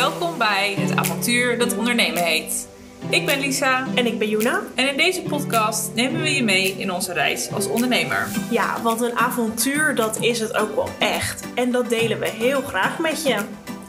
Welkom 0.00 0.38
bij 0.38 0.74
het 0.78 0.96
avontuur 0.96 1.58
dat 1.58 1.76
ondernemen 1.76 2.24
heet. 2.24 2.68
Ik 3.08 3.26
ben 3.26 3.40
Lisa 3.40 3.86
En 3.94 4.06
ik 4.06 4.18
ben 4.18 4.28
Juna. 4.28 4.60
en 4.74 4.88
in 4.88 4.96
deze 4.96 5.22
podcast 5.22 5.94
nemen 5.94 6.22
we 6.22 6.34
je 6.34 6.42
mee 6.42 6.74
in 6.78 6.92
onze 6.92 7.12
reis 7.12 7.52
als 7.52 7.66
ondernemer. 7.66 8.28
Ja, 8.50 8.82
want 8.82 9.00
een 9.00 9.18
avontuur, 9.18 9.94
dat 9.94 10.20
is 10.20 10.40
het 10.40 10.56
ook 10.56 10.74
wel 10.74 10.88
echt. 10.98 11.44
En 11.54 11.70
dat 11.70 11.88
delen 11.88 12.18
we 12.18 12.28
heel 12.28 12.60
graag 12.60 12.98
met 12.98 13.22
je. 13.22 13.36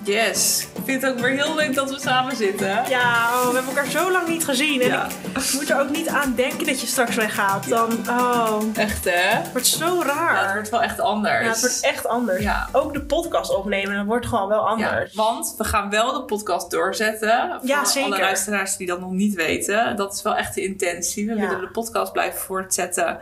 Yes, 0.03 0.67
ik 0.75 0.81
vind 0.86 1.02
het 1.02 1.11
ook 1.11 1.20
weer 1.20 1.31
heel 1.43 1.55
leuk 1.55 1.75
dat 1.75 1.89
we 1.89 1.99
samen 1.99 2.36
zitten. 2.36 2.67
Ja, 2.89 3.29
oh, 3.34 3.47
we 3.47 3.55
hebben 3.55 3.75
elkaar 3.75 3.91
zo 3.91 4.11
lang 4.11 4.27
niet 4.27 4.45
gezien. 4.45 4.81
En 4.81 4.88
Ja. 4.88 5.07
ik 5.35 5.54
moet 5.54 5.70
er 5.70 5.79
ook 5.79 5.89
niet 5.89 6.07
aan 6.07 6.34
denken 6.35 6.66
dat 6.66 6.81
je 6.81 6.88
straks 6.88 7.16
weggaat. 7.16 7.70
Dan, 7.70 7.91
oh, 8.09 8.59
Echt 8.75 9.03
hè? 9.05 9.11
het 9.38 9.52
wordt 9.52 9.67
zo 9.67 9.98
Ja, 9.98 10.03
raar. 10.05 10.43
het 10.45 10.53
wordt 10.53 10.70
wel 10.70 10.81
echt 10.81 10.99
anders. 10.99 11.43
Ja, 11.43 11.49
het 11.49 11.59
wordt 11.59 11.79
echt 11.81 12.07
anders. 12.07 12.41
Ja. 12.43 12.70
Ook 12.71 12.93
de 12.93 13.02
podcast 13.02 13.55
opnemen, 13.55 13.95
dat 13.95 14.05
wordt 14.05 14.25
gewoon 14.25 14.48
wel 14.48 14.67
anders. 14.67 15.13
want 15.13 15.53
we 15.57 15.63
gaan 15.63 15.89
wel 15.89 16.13
de 16.13 16.23
podcast 16.23 16.71
doorzetten. 16.71 17.48
Voor 17.59 17.68
Ja, 17.68 17.85
zeker. 17.85 18.12
alle 18.12 18.20
luisteraars 18.21 18.77
die 18.77 18.88
dat 18.88 18.99
nog 18.99 19.12
niet 19.12 19.35
weten. 19.35 19.95
Dat 19.95 20.13
is 20.13 20.21
wel 20.21 20.35
echt 20.35 20.55
de 20.55 20.63
intentie. 20.63 21.27
We 21.27 21.35
willen 21.35 21.59
de 21.59 21.70
podcast 21.71 22.12
blijven 22.12 22.40
voortzetten. 22.40 23.20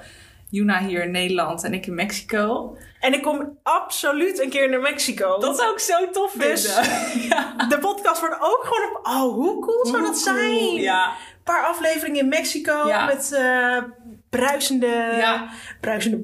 Juna 0.50 0.80
hier 0.80 1.04
in 1.04 1.12
Nederland 1.12 1.64
en 1.64 1.74
ik 1.74 1.86
in 1.86 1.94
Mexico. 1.96 2.76
En 3.00 3.14
ik 3.14 3.22
kom 3.22 3.58
absoluut 3.64 4.40
een 4.42 4.50
keer 4.50 4.70
naar 4.70 4.80
Mexico. 4.80 5.38
Dat 5.40 5.58
zou 5.58 5.72
ik 5.74 5.80
zo 5.80 6.10
tof 6.12 6.32
Dus- 6.32 6.72
vinden. 6.74 7.22
ja. 7.30 7.66
De 7.70 7.80
podcast 7.80 8.20
wordt 8.20 8.36
ook 8.42 8.60
gewoon 8.64 8.90
op... 8.90 9.06
Oh, 9.06 9.34
hoe 9.34 9.62
cool 9.62 9.86
zou 9.86 9.98
Hoe 9.98 10.12
dat 10.12 10.24
cool. 10.24 10.36
zijn? 10.36 10.74
Ja. 10.74 11.08
Een 11.08 11.44
paar 11.44 11.66
afleveringen 11.66 12.20
in 12.20 12.28
Mexico 12.28 12.88
Ja. 12.88 13.06
met 13.06 13.32
eh, 13.32 13.78
bruisende, 14.30 15.14
Ja. 15.18 15.50
bruisende 15.82 16.18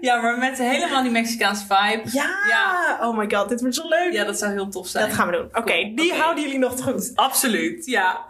ja, 0.00 0.20
maar 0.20 0.38
met 0.38 0.58
helemaal 0.58 1.02
die 1.02 1.10
Mexicaanse 1.10 1.64
vibe. 1.68 2.02
Ja. 2.12 2.30
Ja. 2.48 2.98
oh 3.00 3.16
my 3.18 3.30
god, 3.30 3.48
dit 3.48 3.60
wordt 3.60 3.74
zo 3.74 3.88
leuk. 3.88 4.12
Ja, 4.12 4.24
dat 4.24 4.38
zou 4.38 4.52
heel 4.52 4.68
tof 4.68 4.86
zijn. 4.86 5.06
dat 5.06 5.14
gaan 5.16 5.26
we 5.30 5.36
doen. 5.36 5.44
Oké, 5.44 5.62
Cool. 5.62 5.94
die 5.94 6.12
houden 6.14 6.44
jullie 6.44 6.58
nog 6.58 6.82
goed. 6.82 7.12
Absoluut, 7.14 7.86
ja. 7.86 8.24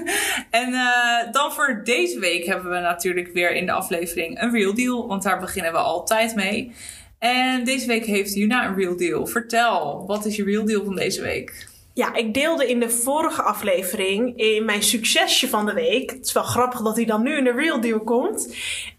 en 0.50 0.74
eh, 0.74 1.32
dan 1.32 1.52
voor 1.52 1.80
deze 1.84 2.18
week 2.20 2.46
hebben 2.46 2.70
we 2.70 2.78
natuurlijk 2.78 3.32
weer 3.32 3.50
in 3.52 3.66
de 3.66 3.72
aflevering 3.72 4.42
een 4.42 4.52
real 4.52 4.74
deal. 4.74 5.06
Want 5.06 5.22
daar 5.22 5.40
beginnen 5.40 5.72
we 5.72 5.78
altijd 5.78 6.34
mee. 6.34 6.72
En 7.18 7.64
deze 7.64 7.86
week 7.86 8.04
heeft 8.04 8.34
Juna 8.34 8.66
een 8.66 8.74
real 8.76 8.96
deal. 8.96 9.26
Vertel, 9.26 10.04
wat 10.06 10.24
is 10.24 10.36
je 10.36 10.44
real 10.44 10.64
deal 10.64 10.84
van 10.84 10.94
deze 10.94 11.22
week? 11.22 11.66
Ja, 11.96 12.14
ik 12.14 12.34
deelde 12.34 12.68
in 12.68 12.80
de 12.80 12.90
vorige 12.90 13.42
aflevering 13.42 14.38
in 14.38 14.64
mijn 14.64 14.82
succesje 14.82 15.48
van 15.48 15.66
de 15.66 15.72
week. 15.72 16.10
Het 16.10 16.26
is 16.26 16.32
wel 16.32 16.42
grappig 16.42 16.82
dat 16.82 16.96
hij 16.96 17.04
dan 17.04 17.22
nu 17.22 17.36
in 17.36 17.44
de 17.44 17.52
real 17.52 17.80
deal 17.80 18.00
komt. 18.00 18.54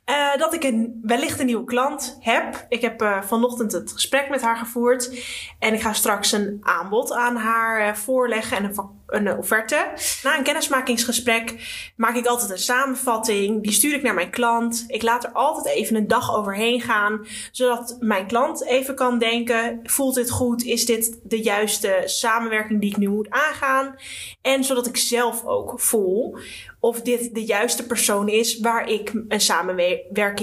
Eh, 0.08 0.38
dat 0.38 0.54
ik 0.54 0.64
een, 0.64 1.00
wellicht 1.04 1.40
een 1.40 1.46
nieuwe 1.46 1.64
klant 1.64 2.18
heb. 2.20 2.66
Ik 2.70 2.82
heb 2.82 3.02
eh, 3.02 3.22
vanochtend 3.22 3.72
het 3.72 3.92
gesprek 3.92 4.30
met 4.30 4.42
haar 4.42 4.58
gevoerd. 4.58 5.24
En 5.60 5.74
ik 5.74 5.82
ga 5.82 5.94
straks 5.94 6.32
een 6.32 6.58
aanbod 6.62 7.12
aan 7.12 7.36
haar 7.36 7.88
eh, 7.88 7.94
voorleggen 7.94 8.58
en 8.58 8.64
een, 8.64 8.90
een 9.08 9.38
offerte. 9.38 9.88
Na 10.24 10.38
een 10.38 10.44
kennismakingsgesprek 10.44 11.56
maak 11.96 12.16
ik 12.16 12.26
altijd 12.26 12.52
een 12.52 12.58
samenvatting. 12.58 13.64
Die 13.64 13.72
stuur 13.72 13.96
ik 13.96 14.02
naar 14.02 14.14
mijn 14.14 14.30
klant. 14.30 14.84
Ik 14.88 15.02
laat 15.02 15.24
er 15.24 15.32
altijd 15.32 15.76
even 15.76 15.96
een 15.96 16.08
dag 16.08 16.36
overheen 16.36 16.82
gaan. 16.82 17.26
Zodat 17.52 17.98
mijn 18.00 18.28
klant 18.28 18.66
even 18.66 18.96
kan 18.96 19.20
denken: 19.20 19.80
voelt 19.84 20.16
dit 20.16 20.30
goed? 20.30 20.64
Is 20.64 20.86
dit 20.86 21.20
de 21.24 21.42
juiste 21.42 22.02
samenwerking 22.06 22.82
die 22.82 22.90
ik 22.90 22.98
nu 22.98 23.10
moet 23.10 23.30
aangaan? 23.30 23.96
En 24.42 24.64
zodat 24.64 24.88
ik 24.88 24.98
zelf 24.98 25.46
ook 25.46 25.80
voel 25.80 26.38
of 26.80 27.02
dit 27.02 27.34
de 27.34 27.46
juiste 27.46 27.86
persoon 27.86 28.30
is 28.30 28.60
waar 28.60 28.90
ik 28.90 29.12
een 29.28 29.42
samenwerking 29.42 29.97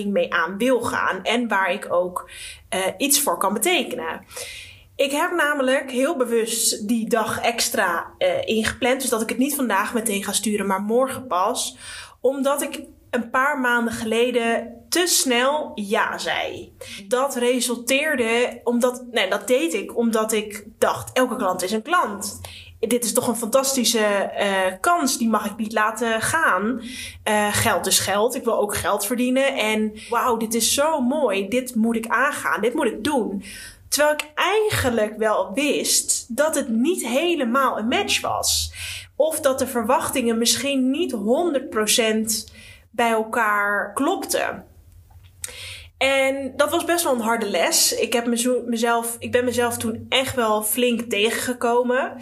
mee 0.06 0.34
aan 0.34 0.58
wil 0.58 0.80
gaan. 0.80 1.22
En 1.22 1.48
waar 1.48 1.72
ik 1.72 1.92
ook 1.92 2.30
eh, 2.68 2.80
iets 2.98 3.20
voor 3.20 3.38
kan 3.38 3.52
betekenen. 3.52 4.24
Ik 4.96 5.10
heb 5.10 5.32
namelijk 5.32 5.90
heel 5.90 6.16
bewust 6.16 6.88
die 6.88 7.08
dag 7.08 7.40
extra 7.40 8.14
eh, 8.18 8.46
ingepland. 8.46 9.00
Dus 9.00 9.10
dat 9.10 9.22
ik 9.22 9.28
het 9.28 9.38
niet 9.38 9.54
vandaag 9.54 9.94
meteen 9.94 10.24
ga 10.24 10.32
sturen, 10.32 10.66
maar 10.66 10.80
morgen 10.80 11.26
pas. 11.26 11.76
Omdat 12.20 12.62
ik 12.62 12.82
een 13.10 13.30
paar 13.30 13.60
maanden 13.60 13.92
geleden 13.92 14.74
te 14.88 15.06
snel 15.06 15.72
ja 15.74 16.18
zei. 16.18 16.72
Dat 17.08 17.36
resulteerde 17.36 18.60
omdat, 18.64 19.04
nee, 19.10 19.30
dat 19.30 19.46
deed 19.46 19.74
ik 19.74 19.96
omdat 19.96 20.32
ik 20.32 20.64
dacht: 20.78 21.12
elke 21.12 21.36
klant 21.36 21.62
is 21.62 21.72
een 21.72 21.82
klant. 21.82 22.40
Dit 22.88 23.04
is 23.04 23.12
toch 23.12 23.28
een 23.28 23.36
fantastische 23.36 23.98
eh, 23.98 24.72
kans, 24.80 25.18
die 25.18 25.28
mag 25.28 25.46
ik 25.46 25.56
niet 25.56 25.72
laten 25.72 26.20
gaan. 26.20 26.80
Eh, 27.22 27.52
geld 27.52 27.86
is 27.86 27.98
geld, 27.98 28.34
ik 28.34 28.44
wil 28.44 28.58
ook 28.58 28.76
geld 28.76 29.06
verdienen. 29.06 29.56
En 29.56 29.92
wauw, 30.10 30.36
dit 30.36 30.54
is 30.54 30.74
zo 30.74 31.00
mooi, 31.00 31.48
dit 31.48 31.74
moet 31.74 31.96
ik 31.96 32.06
aangaan, 32.06 32.60
dit 32.60 32.74
moet 32.74 32.86
ik 32.86 33.04
doen. 33.04 33.44
Terwijl 33.88 34.14
ik 34.14 34.30
eigenlijk 34.34 35.16
wel 35.16 35.52
wist 35.52 36.36
dat 36.36 36.54
het 36.54 36.68
niet 36.68 37.06
helemaal 37.06 37.78
een 37.78 37.88
match 37.88 38.20
was. 38.20 38.72
Of 39.16 39.40
dat 39.40 39.58
de 39.58 39.66
verwachtingen 39.66 40.38
misschien 40.38 40.90
niet 40.90 41.12
100% 41.12 42.52
bij 42.90 43.10
elkaar 43.10 43.92
klopten. 43.92 44.64
En 45.98 46.52
dat 46.56 46.70
was 46.70 46.84
best 46.84 47.04
wel 47.04 47.12
een 47.12 47.20
harde 47.20 47.46
les. 47.46 47.94
Ik, 47.94 48.12
heb 48.12 48.26
mezelf, 48.66 49.16
ik 49.18 49.32
ben 49.32 49.44
mezelf 49.44 49.76
toen 49.76 50.06
echt 50.08 50.34
wel 50.34 50.62
flink 50.62 51.00
tegengekomen. 51.00 52.12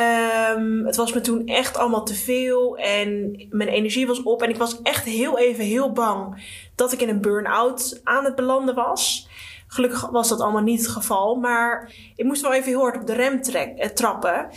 Ehm, 0.00 0.84
het 0.84 0.96
was 0.96 1.12
me 1.12 1.20
toen 1.20 1.46
echt 1.46 1.76
allemaal 1.76 2.04
te 2.04 2.14
veel 2.14 2.76
en 2.76 3.36
mijn 3.50 3.68
energie 3.68 4.06
was 4.06 4.22
op. 4.22 4.42
En 4.42 4.48
ik 4.48 4.56
was 4.56 4.82
echt 4.82 5.04
heel 5.04 5.38
even 5.38 5.64
heel 5.64 5.92
bang 5.92 6.44
dat 6.74 6.92
ik 6.92 7.00
in 7.00 7.08
een 7.08 7.20
burn-out 7.20 8.00
aan 8.04 8.24
het 8.24 8.34
belanden 8.34 8.74
was. 8.74 9.28
Gelukkig 9.66 10.10
was 10.10 10.28
dat 10.28 10.40
allemaal 10.40 10.62
niet 10.62 10.80
het 10.80 10.88
geval. 10.88 11.34
Maar 11.34 11.92
ik 12.16 12.24
moest 12.24 12.42
wel 12.42 12.52
even 12.52 12.68
heel 12.68 12.80
hard 12.80 12.96
op 12.96 13.06
de 13.06 13.12
rem 13.12 13.40
eh, 13.40 13.88
trappen. 13.88 14.48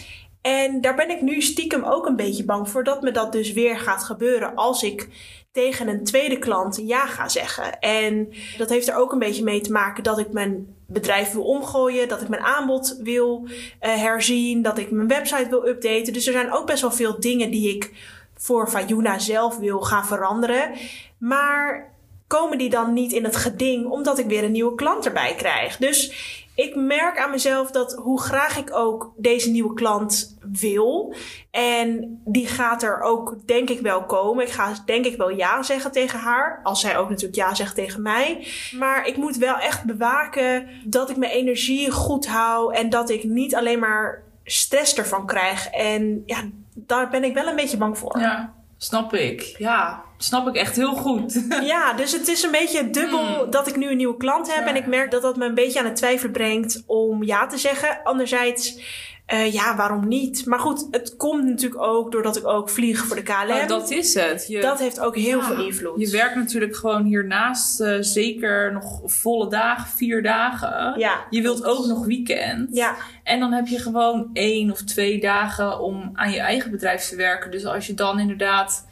En 0.41 0.81
daar 0.81 0.95
ben 0.95 1.09
ik 1.09 1.21
nu 1.21 1.41
stiekem 1.41 1.83
ook 1.83 2.05
een 2.05 2.15
beetje 2.15 2.45
bang 2.45 2.69
voor 2.69 2.83
dat 2.83 3.01
me 3.01 3.11
dat 3.11 3.31
dus 3.31 3.53
weer 3.53 3.79
gaat 3.79 4.03
gebeuren 4.03 4.55
als 4.55 4.83
ik 4.83 5.09
tegen 5.51 5.87
een 5.87 6.03
tweede 6.03 6.39
klant 6.39 6.81
ja 6.85 7.05
ga 7.05 7.29
zeggen. 7.29 7.79
En 7.79 8.33
dat 8.57 8.69
heeft 8.69 8.87
er 8.87 8.95
ook 8.95 9.11
een 9.11 9.19
beetje 9.19 9.43
mee 9.43 9.61
te 9.61 9.71
maken 9.71 10.03
dat 10.03 10.19
ik 10.19 10.31
mijn 10.31 10.75
bedrijf 10.93 11.31
wil 11.31 11.43
omgooien, 11.43 12.07
dat 12.07 12.21
ik 12.21 12.29
mijn 12.29 12.41
aanbod 12.41 12.99
wil 13.01 13.47
eh, 13.79 14.01
herzien, 14.01 14.61
dat 14.61 14.77
ik 14.77 14.91
mijn 14.91 15.07
website 15.07 15.49
wil 15.49 15.67
updaten. 15.67 16.13
Dus 16.13 16.27
er 16.27 16.33
zijn 16.33 16.51
ook 16.51 16.65
best 16.65 16.81
wel 16.81 16.91
veel 16.91 17.19
dingen 17.19 17.51
die 17.51 17.75
ik 17.75 17.91
voor 18.37 18.69
Fayuna 18.69 19.19
zelf 19.19 19.57
wil 19.57 19.81
gaan 19.81 20.05
veranderen. 20.05 20.71
Maar 21.17 21.93
komen 22.27 22.57
die 22.57 22.69
dan 22.69 22.93
niet 22.93 23.11
in 23.11 23.23
het 23.23 23.35
geding 23.35 23.85
omdat 23.85 24.19
ik 24.19 24.25
weer 24.25 24.43
een 24.43 24.51
nieuwe 24.51 24.75
klant 24.75 25.05
erbij 25.05 25.35
krijg. 25.35 25.77
Dus 25.77 26.11
ik 26.56 26.75
merk 26.75 27.19
aan 27.19 27.31
mezelf 27.31 27.72
dat 27.72 27.94
hoe 27.94 28.22
graag 28.22 28.58
ik 28.58 28.75
ook 28.75 29.14
deze 29.18 29.50
nieuwe 29.50 29.74
klant 29.74 30.38
wil. 30.52 31.16
En 31.52 32.19
die 32.25 32.47
gaat 32.47 32.84
er 32.84 33.02
ook 33.02 33.36
denk 33.46 33.69
ik 33.69 33.80
wel 33.80 34.06
komen. 34.06 34.46
Ik 34.46 34.52
ga 34.52 34.74
denk 34.86 35.06
ik 35.06 35.18
wel 35.18 35.30
ja 35.30 35.64
zeggen 35.64 35.91
tegen 35.91 36.19
haar. 36.19 36.59
Als 36.64 36.81
zij 36.81 36.97
ook 36.97 37.09
natuurlijk 37.09 37.36
ja 37.36 37.56
zegt 37.56 37.75
tegen 37.75 38.02
mij. 38.02 38.47
Maar 38.72 39.08
ik 39.08 39.18
moet 39.18 39.38
wel 39.38 39.58
echt 39.58 39.84
bewaken 39.84 40.68
dat 40.86 41.09
ik 41.09 41.18
mijn 41.18 41.31
energie 41.31 41.91
goed 41.91 42.28
hou. 42.28 42.75
En 42.75 42.90
dat 42.90 43.09
ik 43.09 43.24
niet 43.24 43.56
alleen 43.56 43.80
maar 43.80 44.24
stress 44.44 44.96
ervan 44.96 45.25
krijg. 45.25 45.68
En 45.68 46.24
ja, 46.25 46.44
daar 46.75 47.09
ben 47.09 47.24
ik 47.24 47.34
wel 47.34 47.47
een 47.47 47.56
beetje 47.56 47.78
bang 47.78 47.97
voor. 47.97 48.20
Ja, 48.20 48.53
snap 48.83 49.13
ik. 49.13 49.55
Ja, 49.57 50.03
snap 50.17 50.47
ik 50.47 50.55
echt 50.55 50.75
heel 50.75 50.94
goed. 50.94 51.45
Ja, 51.73 51.94
dus 51.94 52.11
het 52.11 52.27
is 52.27 52.44
een 52.44 52.51
beetje 52.51 52.89
dubbel 52.89 53.25
Hmm. 53.25 53.51
dat 53.51 53.67
ik 53.67 53.75
nu 53.75 53.89
een 53.89 53.97
nieuwe 53.97 54.17
klant 54.17 54.53
heb. 54.53 54.63
Ja. 54.63 54.69
En 54.69 54.75
ik 54.75 54.85
merk 54.88 55.11
dat 55.11 55.21
dat 55.21 55.38
me 55.38 55.45
een 55.45 55.53
beetje 55.53 55.79
aan 55.79 55.85
het 55.85 55.95
twijfelen 55.95 56.31
brengt 56.31 56.83
om 56.85 57.23
ja 57.23 57.47
te 57.47 57.57
zeggen. 57.57 57.99
Anderzijds, 58.03 58.79
eh, 59.25 59.53
ja, 59.53 59.75
waarom 59.75 60.07
niet? 60.07 60.45
Maar 60.45 60.59
goed, 60.59 60.88
het 60.91 61.16
komt 61.16 61.44
natuurlijk 61.44 61.81
ook 61.81 62.11
doordat 62.11 62.38
ik 62.38 62.47
ook 62.47 62.69
vlieg 62.69 63.06
voor 63.06 63.16
de 63.16 63.22
KLM. 63.23 63.47
Nou, 63.47 63.67
dat 63.67 63.91
is 63.91 64.13
het. 64.13 64.47
Je, 64.47 64.61
Dat 64.61 64.79
heeft 64.79 65.00
ook 65.00 65.16
heel 65.16 65.39
Ja, 65.39 65.45
veel 65.45 65.66
invloed. 65.66 66.00
Je 66.00 66.09
werkt 66.09 66.35
natuurlijk 66.35 66.75
gewoon 66.75 67.03
hiernaast 67.03 67.79
eh, 67.81 67.97
zeker 68.00 68.73
nog 68.73 69.01
volle 69.06 69.50
dagen, 69.50 69.97
vier 69.97 70.23
dagen. 70.23 71.00
Ja. 71.00 71.25
Je 71.29 71.41
wilt 71.41 71.63
ook 71.66 71.85
nog 71.85 72.06
weekend. 72.06 72.69
Ja, 72.75 72.95
En 73.23 73.39
dan 73.39 73.51
heb 73.51 73.67
je 73.67 73.79
gewoon 73.79 74.29
één 74.34 74.72
of 74.72 74.81
twee 74.81 75.20
dagen 75.20 75.79
om 75.79 76.09
aan 76.14 76.31
je 76.31 76.40
eigen 76.40 76.72
bedrijf 76.72 77.08
te 77.08 77.16
werken. 77.16 77.52
Dus 77.52 77.66
als 77.66 77.87
je 77.87 77.93
dan 77.93 78.20
inderdaad 78.20 78.87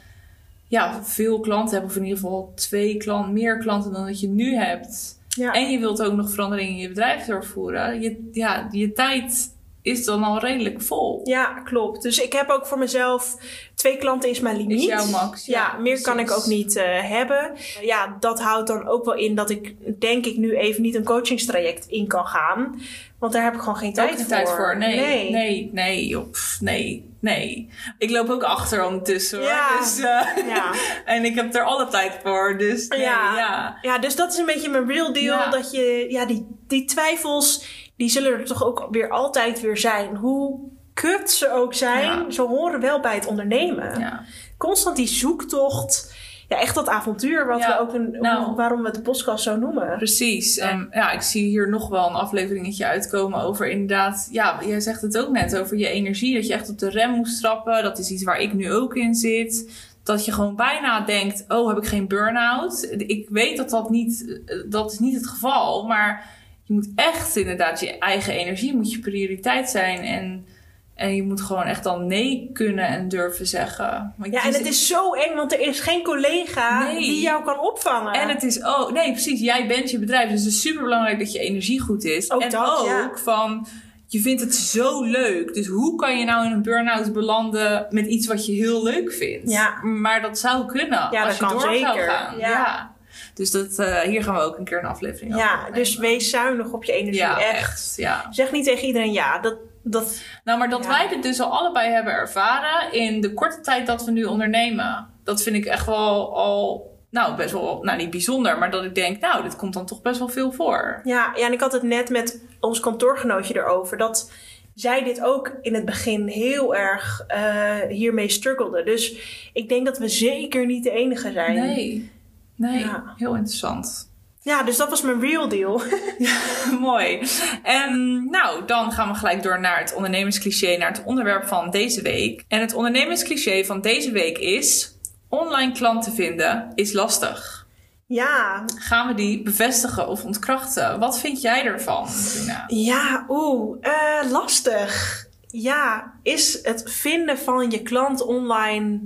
ja, 0.68 1.02
veel 1.04 1.40
klanten 1.40 1.74
hebt, 1.74 1.90
of 1.90 1.96
in 1.96 2.02
ieder 2.02 2.18
geval 2.18 2.52
twee 2.54 2.96
klanten, 2.96 3.32
meer 3.32 3.58
klanten 3.58 3.92
dan 3.92 4.06
dat 4.06 4.20
je 4.20 4.28
nu 4.28 4.54
hebt. 4.54 5.18
ja. 5.28 5.52
En 5.52 5.70
je 5.70 5.78
wilt 5.78 6.02
ook 6.02 6.12
nog 6.12 6.30
veranderingen 6.30 6.72
in 6.72 6.78
je 6.78 6.88
bedrijf 6.88 7.24
doorvoeren. 7.24 8.00
Je, 8.00 8.28
ja, 8.32 8.68
je 8.70 8.92
tijd 8.92 9.50
is 9.82 10.04
dan 10.04 10.22
al 10.22 10.38
redelijk 10.38 10.82
vol. 10.82 11.20
ja, 11.24 11.46
klopt. 11.64 12.02
Dus 12.02 12.18
ik 12.18 12.32
heb 12.32 12.48
ook 12.50 12.66
voor 12.66 12.78
mezelf 12.78 13.36
twee 13.74 13.96
klanten 13.96 14.30
is 14.30 14.40
mijn 14.40 14.56
limiet. 14.56 14.78
Is 14.78 14.84
jouw 14.84 15.06
max, 15.06 15.46
Ja, 15.46 15.72
ja, 15.74 15.78
meer 15.80 16.00
kan 16.00 16.18
ik 16.18 16.30
ook 16.30 16.46
niet 16.46 16.76
eh, 16.76 16.84
hebben. 17.10 17.52
Ja, 17.80 18.16
dat 18.20 18.40
houdt 18.40 18.66
dan 18.68 18.88
ook 18.88 19.04
wel 19.04 19.14
in 19.14 19.34
dat 19.34 19.50
ik 19.50 19.74
denk 20.00 20.26
ik 20.26 20.36
nu 20.36 20.56
even 20.56 20.82
niet 20.82 20.94
een 20.94 21.04
coachingstraject 21.04 21.86
in 21.88 22.06
kan 22.06 22.26
gaan. 22.26 22.80
Want 23.18 23.32
daar 23.34 23.44
heb 23.44 23.54
ik 23.54 23.60
gewoon 23.60 23.76
geen 23.76 23.88
Ook 23.88 23.94
tijd 23.94 24.08
geen 24.10 24.18
voor. 24.18 24.28
tijd 24.28 24.48
voor. 24.48 24.78
Nee, 24.78 25.30
nee, 25.30 25.70
nee, 25.72 26.06
joh, 26.06 26.30
pff, 26.30 26.60
nee, 26.60 27.10
nee. 27.20 27.68
Ik 27.98 28.10
loop 28.10 28.30
ook 28.30 28.42
achter 28.42 28.84
ondertussen 28.84 29.38
hoor. 29.38 29.48
Ja. 29.48 29.78
Dus, 29.78 29.98
eh, 29.98 30.46
Ja. 30.48 30.72
en 31.04 31.24
ik 31.24 31.34
heb 31.34 31.54
er 31.54 31.62
alle 31.62 31.86
tijd 31.88 32.12
voor. 32.24 32.58
Dus 32.58 32.88
nee, 32.88 33.00
Ja. 33.00 33.36
ja. 33.36 33.78
Ja, 33.82 33.98
dus 33.98 34.16
dat 34.16 34.32
is 34.32 34.38
een 34.38 34.46
beetje 34.46 34.68
mijn 34.68 34.86
real 34.88 35.12
deal. 35.12 35.50
Dat 35.50 35.72
je, 35.72 36.06
ja, 36.08 36.24
die, 36.26 36.46
die 36.66 36.84
twijfels, 36.84 37.64
die 37.96 38.08
zullen 38.08 38.32
er 38.32 38.44
toch 38.44 38.64
ook 38.64 38.88
weer 38.90 39.08
altijd 39.10 39.60
weer 39.60 39.76
zijn. 39.76 40.16
Hoe 40.16 40.60
kut 40.94 41.30
ze 41.30 41.50
ook 41.50 41.74
zijn, 41.74 42.02
Ja. 42.02 42.30
ze 42.30 42.42
horen 42.42 42.80
wel 42.80 43.00
bij 43.00 43.14
het 43.14 43.26
ondernemen. 43.26 43.98
Ja. 44.00 44.24
Constant 44.56 44.96
die 44.96 45.06
zoektocht. 45.06 46.14
Ja, 46.48 46.60
echt 46.60 46.74
dat 46.74 46.88
avontuur 46.88 47.46
wat 47.46 47.58
Ja, 47.58 47.68
we 47.68 47.80
ook 47.80 47.94
een, 47.94 48.16
nou. 48.20 48.54
waarom 48.54 48.82
we 48.82 48.90
de 48.90 49.00
podcast 49.00 49.42
zo 49.42 49.56
noemen. 49.56 49.96
Precies. 49.96 50.58
En 50.58 50.88
ja, 50.90 51.10
ik 51.10 51.20
zie 51.22 51.44
hier 51.48 51.68
nog 51.68 51.88
wel 51.88 52.08
een 52.08 52.14
afleveringetje 52.14 52.86
uitkomen 52.86 53.40
over 53.42 53.68
inderdaad... 53.70 54.28
Ja, 54.30 54.58
jij 54.66 54.80
zegt 54.80 55.02
het 55.02 55.18
ook 55.18 55.30
net 55.30 55.58
over 55.58 55.76
je 55.76 55.88
energie. 55.88 56.34
Dat 56.34 56.46
je 56.46 56.52
echt 56.52 56.70
op 56.70 56.78
de 56.78 56.90
rem 56.90 57.10
moest 57.10 57.40
trappen. 57.40 57.82
Dat 57.82 57.98
is 57.98 58.10
iets 58.10 58.24
waar 58.24 58.40
ik 58.40 58.52
nu 58.54 58.72
ook 58.72 58.94
in 58.96 59.14
zit. 59.14 59.70
Dat 60.02 60.24
je 60.24 60.32
gewoon 60.32 60.56
bijna 60.56 61.00
denkt... 61.00 61.44
Oh, 61.48 61.68
heb 61.68 61.76
ik 61.76 61.86
geen 61.86 62.08
burn-out? 62.08 62.86
Ik 62.96 63.28
weet 63.28 63.56
dat 63.56 63.70
dat 63.70 63.90
niet... 63.90 64.40
Dat 64.68 64.92
is 64.92 64.98
niet 64.98 65.14
het 65.14 65.26
geval. 65.26 65.86
Maar 65.86 66.40
je 66.64 66.74
moet 66.74 66.88
echt 66.94 67.36
inderdaad 67.36 67.80
je 67.80 67.98
eigen 67.98 68.32
energie... 68.32 68.76
Moet 68.76 68.92
je 68.92 68.98
prioriteit 68.98 69.70
zijn. 69.70 70.00
En, 70.00 70.46
en 70.94 71.14
je 71.14 71.22
moet 71.22 71.40
gewoon 71.40 71.64
echt 71.64 71.84
dan 71.84 72.06
nee 72.06 72.50
kunnen 72.52 72.86
en 72.86 73.08
durven 73.08 73.46
zeggen. 73.46 74.14
Want 74.16 74.32
Ja, 74.32 74.44
en 74.44 74.52
het 74.52 74.66
is 74.66 74.86
zo 74.86 75.12
eng, 75.12 75.34
want 75.34 75.52
er 75.52 75.60
is 75.60 75.80
geen 75.80 76.02
collega 76.02 76.82
Nee. 76.84 76.98
die 76.98 77.20
jou 77.20 77.44
kan 77.44 77.60
opvangen. 77.60 78.12
En 78.12 78.28
het 78.28 78.42
is 78.42 78.58
oh 78.58 78.90
nee, 78.92 79.10
precies. 79.12 79.40
Jij 79.40 79.66
bent 79.66 79.90
je 79.90 79.98
bedrijf. 79.98 80.30
Dus 80.30 80.44
het 80.44 80.52
is 80.52 80.60
super 80.60 80.82
belangrijk 80.82 81.18
dat 81.18 81.32
je 81.32 81.38
energie 81.38 81.80
goed 81.80 82.04
is. 82.04 82.30
Ook 82.30 82.42
en 82.42 82.50
dat, 82.50 82.78
ook 82.78 82.86
ja. 82.86 83.10
van 83.14 83.66
je 84.06 84.20
vindt 84.20 84.40
het 84.40 84.54
zo 84.54 85.02
leuk. 85.02 85.54
Dus 85.54 85.66
hoe 85.66 85.96
kan 85.96 86.18
je 86.18 86.24
nou 86.24 86.46
in 86.46 86.52
een 86.52 86.62
burn-out 86.62 87.12
belanden 87.12 87.86
met 87.90 88.06
iets 88.06 88.26
wat 88.26 88.46
je 88.46 88.52
heel 88.52 88.82
leuk 88.82 89.12
vindt? 89.12 89.50
Ja. 89.50 89.82
Maar 89.82 90.20
dat 90.20 90.38
zou 90.38 90.66
kunnen. 90.66 91.08
Ja, 91.10 91.24
als 91.24 91.26
dat 91.28 91.36
je 91.36 91.44
kan 91.44 91.52
door 91.52 91.60
zou 91.60 91.74
zeker. 91.74 92.10
gaan. 92.10 92.38
Ja. 92.38 92.91
Dus 93.34 93.50
dat, 93.50 93.78
eh, 93.78 94.00
hier 94.00 94.22
gaan 94.24 94.34
we 94.34 94.40
ook 94.40 94.58
een 94.58 94.64
keer 94.64 94.78
een 94.78 94.84
aflevering 94.84 95.34
over 95.34 95.46
ja, 95.46 95.70
dus 95.70 95.96
wees 95.96 96.30
zuinig 96.30 96.72
op 96.72 96.84
je 96.84 96.92
energie. 96.92 97.20
ja, 97.20 97.40
echt. 97.40 97.56
echt. 97.58 97.92
Ja. 97.96 98.26
Zeg 98.30 98.52
niet 98.52 98.64
tegen 98.64 98.86
iedereen 98.86 99.12
ja. 99.12 99.38
Dat, 99.38 99.56
dat, 99.82 100.20
Nou, 100.44 100.58
maar 100.58 100.70
dat 100.70 100.82
Ja. 100.84 100.88
wij 100.88 101.08
dit 101.08 101.22
dus 101.22 101.40
al 101.40 101.58
allebei 101.58 101.90
hebben 101.90 102.12
ervaren 102.12 102.92
in 102.92 103.20
de 103.20 103.32
korte 103.34 103.60
tijd 103.60 103.86
dat 103.86 104.04
we 104.04 104.10
nu 104.10 104.24
ondernemen. 104.24 105.08
Dat 105.24 105.42
vind 105.42 105.56
ik 105.56 105.64
echt 105.64 105.86
wel 105.86 106.36
al, 106.36 106.90
nou 107.10 107.36
best 107.36 107.52
wel, 107.52 107.78
nou 107.82 107.98
niet 107.98 108.10
bijzonder, 108.10 108.58
maar 108.58 108.70
dat 108.70 108.84
ik 108.84 108.94
denk, 108.94 109.20
nou, 109.20 109.42
dit 109.42 109.56
komt 109.56 109.74
dan 109.74 109.86
toch 109.86 110.02
best 110.02 110.18
wel 110.18 110.28
veel 110.28 110.52
voor. 110.52 111.00
ja, 111.04 111.32
ja, 111.36 111.46
en 111.46 111.52
ik 111.52 111.60
had 111.60 111.72
het 111.72 111.82
net 111.82 112.08
met 112.10 112.40
ons 112.60 112.80
kantoorgenootje 112.80 113.56
erover. 113.56 113.96
Dat 113.96 114.32
zij 114.74 115.04
dit 115.04 115.22
ook 115.22 115.52
in 115.62 115.74
het 115.74 115.84
begin 115.84 116.26
heel 116.26 116.74
erg 116.74 117.24
eh, 117.26 117.76
hiermee 117.88 118.28
struggelde. 118.28 118.82
Dus 118.82 119.14
ik 119.52 119.68
denk 119.68 119.86
dat 119.86 119.98
we 119.98 120.08
zeker 120.08 120.66
niet 120.66 120.84
de 120.84 120.90
enige 120.90 121.32
zijn. 121.32 121.54
Nee, 121.54 122.10
nee, 122.56 122.78
Ja. 122.78 123.14
heel 123.16 123.34
interessant. 123.36 124.10
Ja, 124.44 124.62
dus 124.62 124.76
dat 124.76 124.90
was 124.90 125.02
mijn 125.02 125.20
real 125.20 125.48
deal. 125.48 125.82
Mooi. 126.80 127.22
En 127.62 128.24
nou, 128.30 128.66
dan 128.66 128.92
gaan 128.92 129.08
we 129.08 129.14
gelijk 129.14 129.42
door 129.42 129.60
naar 129.60 129.78
het 129.78 129.94
ondernemerscliché, 129.94 130.76
naar 130.76 130.88
het 130.90 131.02
onderwerp 131.04 131.46
van 131.46 131.70
deze 131.70 132.02
week. 132.02 132.44
En 132.48 132.60
het 132.60 132.74
ondernemerscliché 132.74 133.64
van 133.64 133.80
deze 133.80 134.10
week 134.12 134.38
is: 134.38 134.94
online 135.28 135.72
klanten 135.72 136.12
vinden 136.12 136.72
is 136.74 136.92
lastig. 136.92 137.66
ja, 138.06 138.64
Gaan 138.78 139.06
we 139.08 139.14
die 139.14 139.42
bevestigen 139.42 140.08
of 140.08 140.24
ontkrachten? 140.24 140.98
Wat 140.98 141.18
vind 141.20 141.40
jij 141.40 141.64
ervan, 141.64 142.08
Bruna? 142.34 142.64
Ja, 142.66 143.24
oeh, 143.28 143.76
eh, 143.80 144.30
lastig. 144.30 145.24
Ja, 145.48 146.12
is 146.22 146.58
het 146.62 146.82
vinden 146.86 147.38
van 147.38 147.70
je 147.70 147.82
klant 147.82 148.22
online 148.22 149.00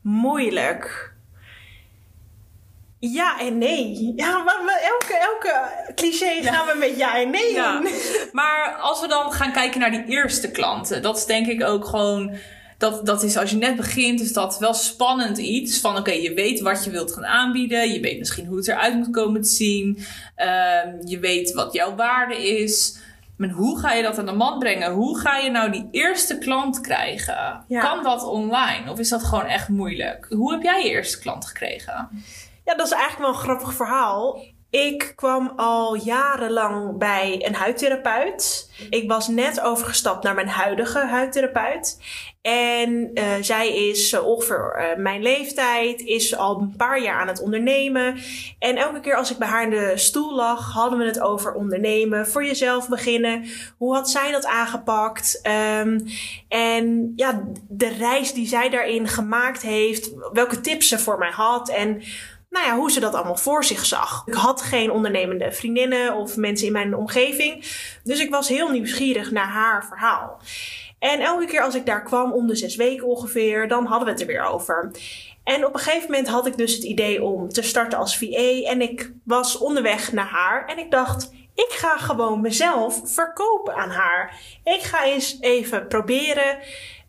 moeilijk? 0.00 1.14
Ja 3.12 3.38
en 3.40 3.58
nee. 3.58 4.12
Ja, 4.16 4.42
maar 4.42 4.54
elke, 4.92 5.14
elke 5.16 5.54
cliché 5.94 6.42
gaan 6.42 6.66
we 6.66 6.74
met 6.78 6.96
ja 6.96 7.18
en 7.20 7.30
nee 7.30 7.52
Ja. 7.52 7.80
in. 7.80 7.88
Maar 8.32 8.76
als 8.80 9.00
we 9.00 9.08
dan 9.08 9.32
gaan 9.32 9.52
kijken 9.52 9.80
naar 9.80 9.90
die 9.90 10.04
eerste 10.06 10.50
klanten, 10.50 11.02
dat 11.02 11.16
is 11.16 11.24
denk 11.26 11.46
ik 11.46 11.64
ook 11.64 11.84
gewoon. 11.84 12.36
Dat, 12.78 13.06
dat 13.06 13.22
is 13.22 13.36
als 13.36 13.50
je 13.50 13.56
net 13.56 13.76
begint, 13.76 14.20
is 14.20 14.32
dat 14.32 14.58
wel 14.58 14.74
spannend 14.74 15.38
iets. 15.38 15.80
Van 15.80 15.96
oké, 15.96 16.10
je 16.12 16.34
weet 16.34 16.60
wat 16.60 16.84
je 16.84 16.90
wilt 16.90 17.12
gaan 17.12 17.26
aanbieden. 17.26 17.92
Je 17.92 18.00
weet 18.00 18.18
misschien 18.18 18.46
hoe 18.46 18.56
het 18.56 18.68
eruit 18.68 18.94
moet 18.94 19.10
komen 19.10 19.42
te 19.42 19.48
zien. 19.48 19.98
Ehm, 20.34 20.88
je 21.04 21.18
weet 21.18 21.52
wat 21.52 21.72
jouw 21.72 21.94
waarde 21.94 22.48
is. 22.48 22.98
Maar 23.36 23.48
hoe 23.48 23.78
ga 23.78 23.92
je 23.92 24.02
dat 24.02 24.18
aan 24.18 24.26
de 24.26 24.32
man 24.32 24.58
brengen? 24.58 24.92
Hoe 24.92 25.18
ga 25.18 25.36
je 25.36 25.50
nou 25.50 25.70
die 25.70 25.88
eerste 25.90 26.38
klant 26.38 26.80
krijgen? 26.80 27.64
Ja. 27.68 27.80
Kan 27.80 28.02
dat 28.02 28.24
online? 28.24 28.90
Of 28.90 28.98
is 28.98 29.08
dat 29.08 29.22
gewoon 29.24 29.44
echt 29.46 29.68
moeilijk? 29.68 30.26
Hoe 30.30 30.52
heb 30.52 30.62
jij 30.62 30.82
je 30.82 30.88
eerste 30.90 31.18
klant 31.20 31.46
gekregen? 31.46 32.08
Ja, 32.66 32.74
dat 32.74 32.86
is 32.86 32.92
eigenlijk 32.92 33.22
wel 33.22 33.28
een 33.28 33.48
grappig 33.48 33.74
verhaal. 33.74 34.40
Ik 34.70 35.12
kwam 35.14 35.52
al 35.56 35.94
jarenlang 35.94 36.98
bij 36.98 37.46
een 37.46 37.54
huidtherapeut. 37.54 38.70
Ik 38.90 39.08
was 39.08 39.28
net 39.28 39.60
overgestapt 39.60 40.24
naar 40.24 40.34
mijn 40.34 40.48
huidige 40.48 40.98
huidtherapeut. 40.98 41.98
En 42.42 43.10
eh, 43.14 43.32
zij 43.40 43.88
is 43.88 44.12
eh, 44.12 44.26
ongeveer 44.26 44.74
eh, 44.78 44.96
mijn 44.96 45.22
leeftijd, 45.22 46.00
is 46.00 46.36
al 46.36 46.60
een 46.60 46.76
paar 46.76 47.02
jaar 47.02 47.20
aan 47.20 47.28
het 47.28 47.40
ondernemen. 47.40 48.18
En 48.58 48.76
elke 48.76 49.00
keer 49.00 49.16
als 49.16 49.30
ik 49.30 49.38
bij 49.38 49.48
haar 49.48 49.62
in 49.62 49.70
de 49.70 49.92
stoel 49.94 50.34
lag, 50.34 50.72
hadden 50.72 50.98
we 50.98 51.04
het 51.04 51.20
over 51.20 51.52
ondernemen, 51.52 52.26
voor 52.26 52.44
jezelf 52.44 52.88
beginnen. 52.88 53.44
Hoe 53.78 53.94
had 53.94 54.10
zij 54.10 54.32
dat 54.32 54.46
aangepakt? 54.46 55.40
Ehm, 55.42 56.00
en 56.48 57.12
ja, 57.16 57.42
de 57.68 57.88
reis 57.88 58.32
die 58.32 58.46
zij 58.46 58.68
daarin 58.68 59.08
gemaakt 59.08 59.62
heeft, 59.62 60.10
welke 60.32 60.60
tips 60.60 60.88
ze 60.88 60.98
voor 60.98 61.18
mij 61.18 61.30
had. 61.30 61.68
En 61.68 62.02
nou 62.50 62.66
ja, 62.66 62.76
hoe 62.76 62.90
ze 62.90 63.00
dat 63.00 63.14
allemaal 63.14 63.36
voor 63.36 63.64
zich 63.64 63.84
zag. 63.84 64.22
Ik 64.26 64.34
had 64.34 64.62
geen 64.62 64.90
ondernemende 64.90 65.52
vriendinnen 65.52 66.14
of 66.14 66.36
mensen 66.36 66.66
in 66.66 66.72
mijn 66.72 66.96
omgeving. 66.96 67.64
Dus 68.04 68.20
ik 68.20 68.30
was 68.30 68.48
heel 68.48 68.68
nieuwsgierig 68.68 69.30
naar 69.30 69.48
haar 69.48 69.86
verhaal. 69.86 70.40
En 70.98 71.20
elke 71.20 71.46
keer 71.46 71.62
als 71.62 71.74
ik 71.74 71.86
daar 71.86 72.02
kwam, 72.02 72.32
om 72.32 72.46
de 72.46 72.56
zes 72.56 72.76
weken 72.76 73.06
ongeveer, 73.06 73.68
dan 73.68 73.86
hadden 73.86 74.04
we 74.06 74.12
het 74.12 74.20
er 74.20 74.26
weer 74.26 74.44
over. 74.44 74.90
En 75.44 75.66
op 75.66 75.74
een 75.74 75.80
gegeven 75.80 76.10
moment 76.10 76.28
had 76.28 76.46
ik 76.46 76.56
dus 76.56 76.74
het 76.74 76.84
idee 76.84 77.22
om 77.22 77.48
te 77.48 77.62
starten 77.62 77.98
als 77.98 78.18
VA. 78.18 78.62
En 78.70 78.80
ik 78.80 79.12
was 79.24 79.58
onderweg 79.58 80.12
naar 80.12 80.26
haar. 80.26 80.66
En 80.66 80.78
ik 80.78 80.90
dacht, 80.90 81.30
ik 81.54 81.70
ga 81.70 81.96
gewoon 81.96 82.40
mezelf 82.40 83.00
verkopen 83.04 83.74
aan 83.74 83.90
haar. 83.90 84.40
Ik 84.64 84.80
ga 84.80 85.04
eens 85.04 85.36
even 85.40 85.88
proberen 85.88 86.58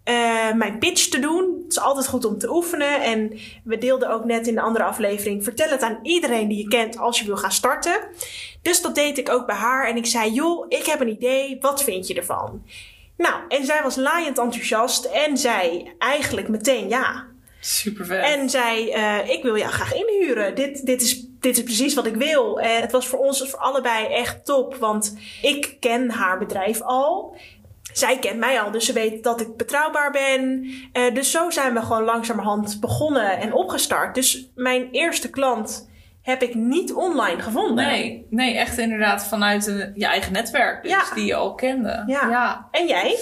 eh, 0.07 0.53
mijn 0.53 0.79
pitch 0.79 1.07
te 1.07 1.19
doen. 1.19 1.55
Het 1.63 1.71
is 1.71 1.79
altijd 1.79 2.07
goed 2.07 2.25
om 2.25 2.37
te 2.37 2.51
oefenen. 2.51 3.01
En 3.01 3.39
we 3.63 3.77
deelden 3.77 4.09
ook 4.09 4.25
net 4.25 4.47
in 4.47 4.55
de 4.55 4.61
andere 4.61 4.83
aflevering: 4.83 5.43
vertel 5.43 5.69
het 5.69 5.81
aan 5.81 5.99
iedereen 6.03 6.47
die 6.47 6.57
je 6.57 6.67
kent 6.67 6.97
als 6.97 7.19
je 7.19 7.25
wil 7.25 7.37
gaan 7.37 7.51
starten. 7.51 7.99
Dus 8.61 8.81
dat 8.81 8.95
deed 8.95 9.17
ik 9.17 9.29
ook 9.29 9.45
bij 9.45 9.55
haar. 9.55 9.87
En 9.87 9.95
ik 9.95 10.05
zei: 10.05 10.31
Joh, 10.31 10.65
ik 10.69 10.85
heb 10.85 10.99
een 10.99 11.09
idee. 11.09 11.57
Wat 11.59 11.83
vind 11.83 12.07
je 12.07 12.13
ervan? 12.13 12.63
Nou, 13.17 13.35
en 13.47 13.65
zij 13.65 13.83
was 13.83 13.95
laaiend 13.95 14.37
enthousiast 14.37 15.05
en 15.05 15.37
zei 15.37 15.91
eigenlijk 15.97 16.47
meteen 16.47 16.89
ja. 16.89 17.25
Super 17.59 18.05
vet. 18.05 18.23
En 18.23 18.49
zei: 18.49 18.89
eh, 18.89 19.29
Ik 19.29 19.43
wil 19.43 19.57
jou 19.57 19.71
graag 19.71 19.93
inhuren. 19.93 20.55
Dit, 20.55 20.85
dit, 20.85 21.01
is, 21.01 21.25
dit 21.39 21.57
is 21.57 21.63
precies 21.63 21.93
wat 21.93 22.05
ik 22.05 22.15
wil. 22.15 22.59
En 22.59 22.81
het 22.81 22.91
was 22.91 23.07
voor 23.07 23.19
ons 23.19 23.49
voor 23.49 23.59
allebei 23.59 24.05
echt 24.05 24.45
top, 24.45 24.75
want 24.75 25.17
ik 25.41 25.77
ken 25.79 26.09
haar 26.09 26.37
bedrijf 26.37 26.81
al. 26.81 27.35
Zij 27.97 28.19
kent 28.19 28.37
mij 28.39 28.61
al, 28.61 28.71
dus 28.71 28.85
ze 28.85 28.93
weet 28.93 29.23
dat 29.23 29.41
ik 29.41 29.57
betrouwbaar 29.57 30.11
ben. 30.11 30.65
Eh, 30.91 31.13
dus 31.13 31.31
zo 31.31 31.49
zijn 31.49 31.73
we 31.73 31.81
gewoon 31.81 32.03
langzamerhand 32.03 32.77
begonnen 32.79 33.37
en 33.39 33.53
opgestart. 33.53 34.15
Dus 34.15 34.49
mijn 34.55 34.87
eerste 34.91 35.29
klant 35.29 35.89
heb 36.21 36.41
ik 36.41 36.55
niet 36.55 36.93
online 36.93 37.41
gevonden. 37.41 37.85
Nee, 37.85 38.27
nee, 38.29 38.57
echt 38.57 38.77
inderdaad 38.77 39.25
vanuit 39.27 39.67
een, 39.67 39.91
je 39.95 40.05
eigen 40.05 40.33
netwerk, 40.33 40.83
dus 40.83 40.91
Ja. 40.91 41.03
die 41.15 41.25
je 41.25 41.35
al 41.35 41.55
kende. 41.55 42.03
Ja. 42.07 42.67
En 42.71 42.87
jij? 42.87 43.17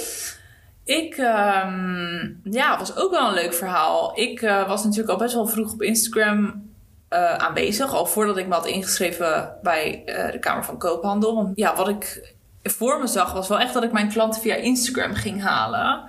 Ik, 0.85 1.15
ehm, 1.17 2.29
ja, 2.43 2.77
was 2.77 2.95
ook 2.97 3.11
wel 3.11 3.27
een 3.27 3.33
leuk 3.33 3.53
verhaal. 3.53 4.19
Ik 4.19 4.41
eh, 4.41 4.67
was 4.67 4.83
natuurlijk 4.83 5.09
al 5.09 5.17
best 5.17 5.33
wel 5.33 5.47
vroeg 5.47 5.71
op 5.73 5.81
Instagram 5.81 6.63
eh, 7.09 7.35
aanwezig, 7.35 7.93
al 7.93 8.05
voordat 8.05 8.37
ik 8.37 8.47
me 8.47 8.53
had 8.53 8.65
ingeschreven 8.67 9.57
bij 9.61 10.01
de 10.31 10.39
Kamer 10.39 10.63
van 10.65 10.77
Koophandel. 10.77 11.35
Want 11.35 11.51
ja, 11.55 11.75
wat 11.75 11.87
ik 11.89 12.34
voor 12.69 12.99
me 12.99 13.07
zag 13.07 13.33
was 13.33 13.47
wel 13.47 13.59
echt 13.59 13.73
dat 13.73 13.83
ik 13.83 13.91
mijn 13.91 14.09
klanten 14.09 14.41
via 14.41 14.55
Instagram 14.55 15.13
ging 15.13 15.41
halen. 15.41 16.03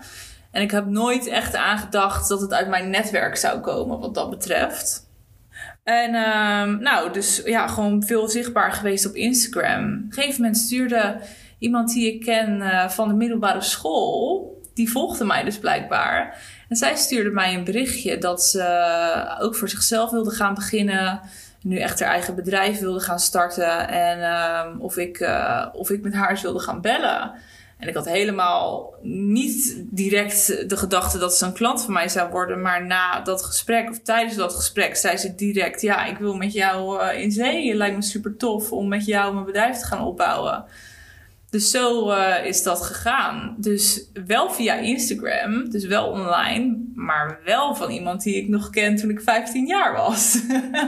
En 0.51 0.63
ik 0.63 0.71
heb 0.71 0.87
nooit 0.87 1.27
echt 1.27 1.55
aangedacht 1.55 2.29
dat 2.29 2.41
het 2.41 2.53
uit 2.53 2.69
mijn 2.69 2.91
netwerk 2.91 3.37
zou 3.37 3.61
komen, 3.61 3.99
wat 3.99 4.15
dat 4.15 4.31
betreft. 4.31 5.11
En 5.85 6.15
ehm, 6.15 6.79
nou, 6.79 7.13
dus 7.13 7.43
ja, 7.45 7.67
gewoon 7.67 8.03
veel 8.03 8.29
zichtbaar 8.29 8.73
geweest 8.73 9.07
op 9.07 9.15
Instagram. 9.15 9.85
Op 9.85 9.91
een 9.91 10.07
gegeven 10.11 10.41
moment 10.41 10.59
stuurde 10.59 11.21
iemand 11.59 11.93
die 11.93 12.15
ik 12.15 12.21
ken 12.21 12.61
eh, 12.61 12.89
van 12.89 13.09
de 13.09 13.15
middelbare 13.15 13.61
school, 13.61 14.61
die 14.75 14.91
volgde 14.91 15.25
mij 15.25 15.45
dus 15.45 15.59
blijkbaar. 15.59 16.43
En 16.69 16.77
zij 16.77 16.97
stuurde 16.97 17.31
mij 17.31 17.55
een 17.55 17.65
berichtje 17.65 18.19
dat 18.19 18.43
ze 18.43 19.37
ook 19.41 19.57
voor 19.57 19.69
zichzelf 19.69 20.11
wilde 20.11 20.31
gaan 20.31 20.55
beginnen. 20.55 21.21
Nu 21.67 21.79
echt 21.79 22.01
haar 22.01 22.11
eigen 22.11 22.35
bedrijf 22.35 22.81
wilde 22.81 23.01
gaan 23.01 23.19
starten. 23.19 23.89
En 23.89 24.23
ehm, 24.23 24.81
of, 24.81 24.97
ik, 24.97 25.19
eh, 25.21 25.67
of 25.73 25.91
ik 25.91 26.03
met 26.03 26.15
haar 26.15 26.31
eens 26.31 26.43
wilde 26.43 26.61
gaan 26.61 26.81
bellen. 26.81 27.33
En 27.79 27.89
ik 27.89 27.95
had 27.95 28.05
helemaal 28.05 28.95
niet 29.03 29.85
direct 29.91 30.69
de 30.69 30.77
gedachte 30.77 31.19
dat 31.19 31.37
ze 31.37 31.45
een 31.45 31.53
klant 31.53 31.83
van 31.83 31.93
mij 31.93 32.09
zou 32.09 32.31
worden. 32.31 32.61
Maar 32.61 32.87
na 32.87 33.21
dat 33.21 33.43
gesprek, 33.43 33.91
of 33.91 33.99
tijdens 33.99 34.37
dat 34.37 34.55
gesprek, 34.55 34.97
zei 34.97 35.17
ze 35.17 35.35
direct: 35.35 35.81
Ja, 35.81 36.05
ik 36.05 36.19
wil 36.19 36.35
met 36.35 36.53
jou 36.53 37.01
eh, 37.01 37.21
in 37.21 37.31
zee. 37.31 37.69
Het 37.69 37.77
lijkt 37.77 37.97
me 37.97 38.03
super 38.03 38.37
tof 38.37 38.73
om 38.73 38.89
met 38.89 39.05
jou 39.05 39.33
mijn 39.35 39.47
bedrijf 39.47 39.79
te 39.79 39.87
gaan 39.87 40.05
opbouwen. 40.05 40.65
Dus 41.57 41.71
zo 41.71 42.11
uh, 42.11 42.45
is 42.45 42.63
dat 42.63 42.83
gegaan. 42.83 43.55
Dus 43.59 44.11
wel 44.27 44.51
via 44.51 44.75
Instagram, 44.75 45.71
dus 45.71 45.85
wel 45.87 46.07
online, 46.07 46.77
maar 46.95 47.41
wel 47.45 47.75
van 47.75 47.91
iemand 47.91 48.23
die 48.23 48.37
ik 48.37 48.49
nog 48.49 48.71
ken 48.71 48.97
toen 48.97 49.11
ik 49.11 49.21
15 49.21 49.67
jaar 49.67 49.93
was. 49.93 50.39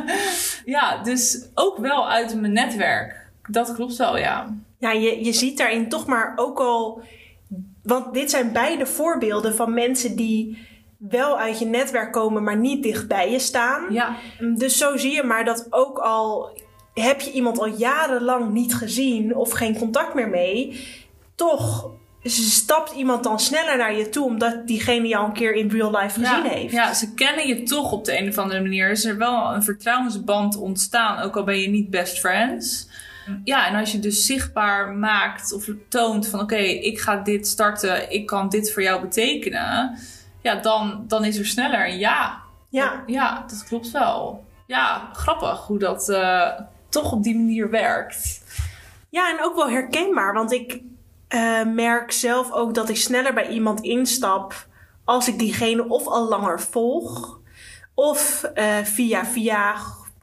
ja, 0.65 1.03
dus 1.03 1.49
ook 1.55 1.79
wel 1.79 2.11
uit 2.11 2.41
mijn 2.41 2.53
netwerk. 2.53 3.31
Dat 3.51 3.75
klopt 3.75 3.97
wel, 3.97 4.19
ja. 4.19 4.55
Ja, 4.79 4.93
je, 4.93 5.25
je 5.25 5.33
ziet 5.33 5.59
daarin 5.59 5.89
toch 5.89 6.07
maar 6.07 6.33
ook 6.37 6.59
al. 6.59 7.03
Want 7.83 8.15
dit 8.15 8.31
zijn 8.31 8.53
beide 8.53 8.87
voorbeelden 8.87 9.55
van 9.55 9.75
mensen 9.75 10.17
die 10.17 10.67
wel 10.97 11.39
uit 11.39 11.59
je 11.59 11.67
netwerk 11.67 12.13
komen, 12.13 12.43
maar 12.43 12.57
niet 12.57 12.83
dicht 12.83 13.09
bij 13.09 13.31
je 13.31 13.39
staan. 13.39 13.93
Ja. 13.93 14.17
Dus 14.55 14.79
zo 14.79 14.97
zie 14.97 15.13
je 15.13 15.23
maar 15.23 15.45
dat 15.45 15.67
ook 15.71 15.99
al 15.99 16.51
heb 17.01 17.21
je 17.21 17.33
iemand 17.33 17.59
al 17.59 17.69
jarenlang 17.77 18.53
niet 18.53 18.75
gezien 18.75 19.37
of 19.37 19.53
geen 19.53 19.79
contact 19.79 20.15
meer 20.15 20.29
mee, 20.29 20.87
toch 21.35 21.91
stapt 22.31 22.93
iemand 22.93 23.25
dan 23.25 23.41
sneller 23.41 23.77
naar 23.77 23.95
je 23.95 24.09
toe 24.09 24.25
omdat 24.25 24.67
diegene 24.67 25.09
jou 25.09 25.27
een 25.27 25.33
keer 25.33 25.55
in 25.55 25.71
real 25.71 25.97
life 25.97 26.21
gezien 26.21 26.45
heeft. 26.45 26.73
Ja, 26.73 26.95
ze 26.95 27.15
kennen 27.15 27.47
je 27.47 27.63
toch 27.63 27.93
op 27.93 28.05
de 28.05 28.19
een 28.19 28.29
of 28.29 28.39
andere 28.39 28.61
manier. 28.61 28.91
Is 28.91 29.05
er 29.05 29.19
wel 29.19 29.55
een 29.55 29.63
vertrouwensband 29.63 30.57
ontstaan, 30.57 31.19
ook 31.19 31.37
al 31.37 31.45
ben 31.45 31.61
je 31.61 31.69
niet 31.69 31.91
best 31.91 32.19
friends. 32.19 32.89
Ja, 33.45 33.67
en 33.67 33.75
als 33.75 33.93
je 33.93 33.99
dus 33.99 34.27
zichtbaar 34.27 34.93
maakt 34.93 35.53
of 35.53 35.69
toont 35.89 36.29
van 36.29 36.41
oké, 36.41 36.57
ik 36.57 37.01
ga 37.01 37.17
dit 37.17 37.47
starten, 37.47 38.13
ik 38.13 38.27
kan 38.27 38.49
dit 38.49 38.73
voor 38.73 38.83
jou 38.83 39.01
betekenen. 39.01 39.99
Ja, 40.43 40.55
dan, 40.55 41.05
dan 41.07 41.25
is 41.25 41.39
er 41.39 41.47
sneller 41.47 41.89
een 41.89 41.99
ja. 41.99 42.43
Ja. 42.69 43.03
Ja, 43.07 43.45
dat 43.49 43.65
klopt 43.65 43.91
wel. 43.91 44.45
Ja, 44.67 45.09
grappig 45.13 45.67
hoe 45.67 45.79
dat 45.79 46.09
uh, 46.09 46.51
toch 46.89 47.13
op 47.13 47.23
die 47.23 47.37
manier 47.37 47.71
werkt. 47.71 48.43
Ja, 49.09 49.31
en 49.31 49.45
ook 49.45 49.57
wel 49.57 49.71
herkenbaar, 49.71 50.33
want 50.33 50.53
ik 50.53 50.81
uh, 51.29 51.65
merk 51.65 52.13
zelf 52.13 52.53
ook 52.53 52.75
dat 52.75 52.89
ik 52.89 52.97
sneller 52.97 53.35
bij 53.35 53.49
iemand 53.49 53.81
instap 53.81 54.67
als 55.05 55.29
ik 55.29 55.39
diegene 55.39 55.89
of 55.89 56.07
al 56.07 56.29
langer 56.29 56.61
volg, 56.61 57.41
of 57.95 58.51
uh, 58.55 58.77
via 58.77 59.27
via 59.27 59.77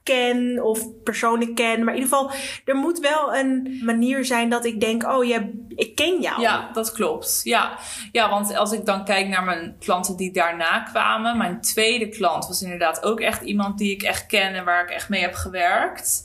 ken 0.05 0.63
of 0.63 1.03
persoonlijk 1.03 1.55
ken. 1.55 1.83
Maar 1.83 1.95
in 1.95 2.01
ieder 2.01 2.17
geval, 2.17 2.31
er 2.65 2.75
moet 2.75 2.99
wel 2.99 3.35
een 3.35 3.81
manier 3.83 4.25
zijn 4.25 4.49
dat 4.49 4.65
ik 4.65 4.79
denk: 4.79 5.03
oh 5.03 5.25
ja, 5.25 5.47
ik 5.75 5.95
ken 5.95 6.21
jou. 6.21 6.41
Ja, 6.41 6.69
dat 6.73 6.91
klopt. 6.91 7.41
Ja. 7.43 7.77
ja, 8.11 8.29
want 8.29 8.55
als 8.55 8.71
ik 8.71 8.85
dan 8.85 9.05
kijk 9.05 9.27
naar 9.27 9.43
mijn 9.43 9.75
klanten 9.79 10.15
die 10.15 10.31
daarna 10.31 10.79
kwamen, 10.79 11.37
mijn 11.37 11.61
tweede 11.61 12.09
klant 12.09 12.47
was 12.47 12.61
inderdaad 12.61 13.03
ook 13.03 13.19
echt 13.19 13.41
iemand 13.41 13.77
die 13.77 13.93
ik 13.93 14.03
echt 14.03 14.25
ken 14.25 14.53
en 14.53 14.65
waar 14.65 14.83
ik 14.83 14.89
echt 14.89 15.09
mee 15.09 15.21
heb 15.21 15.33
gewerkt. 15.33 16.24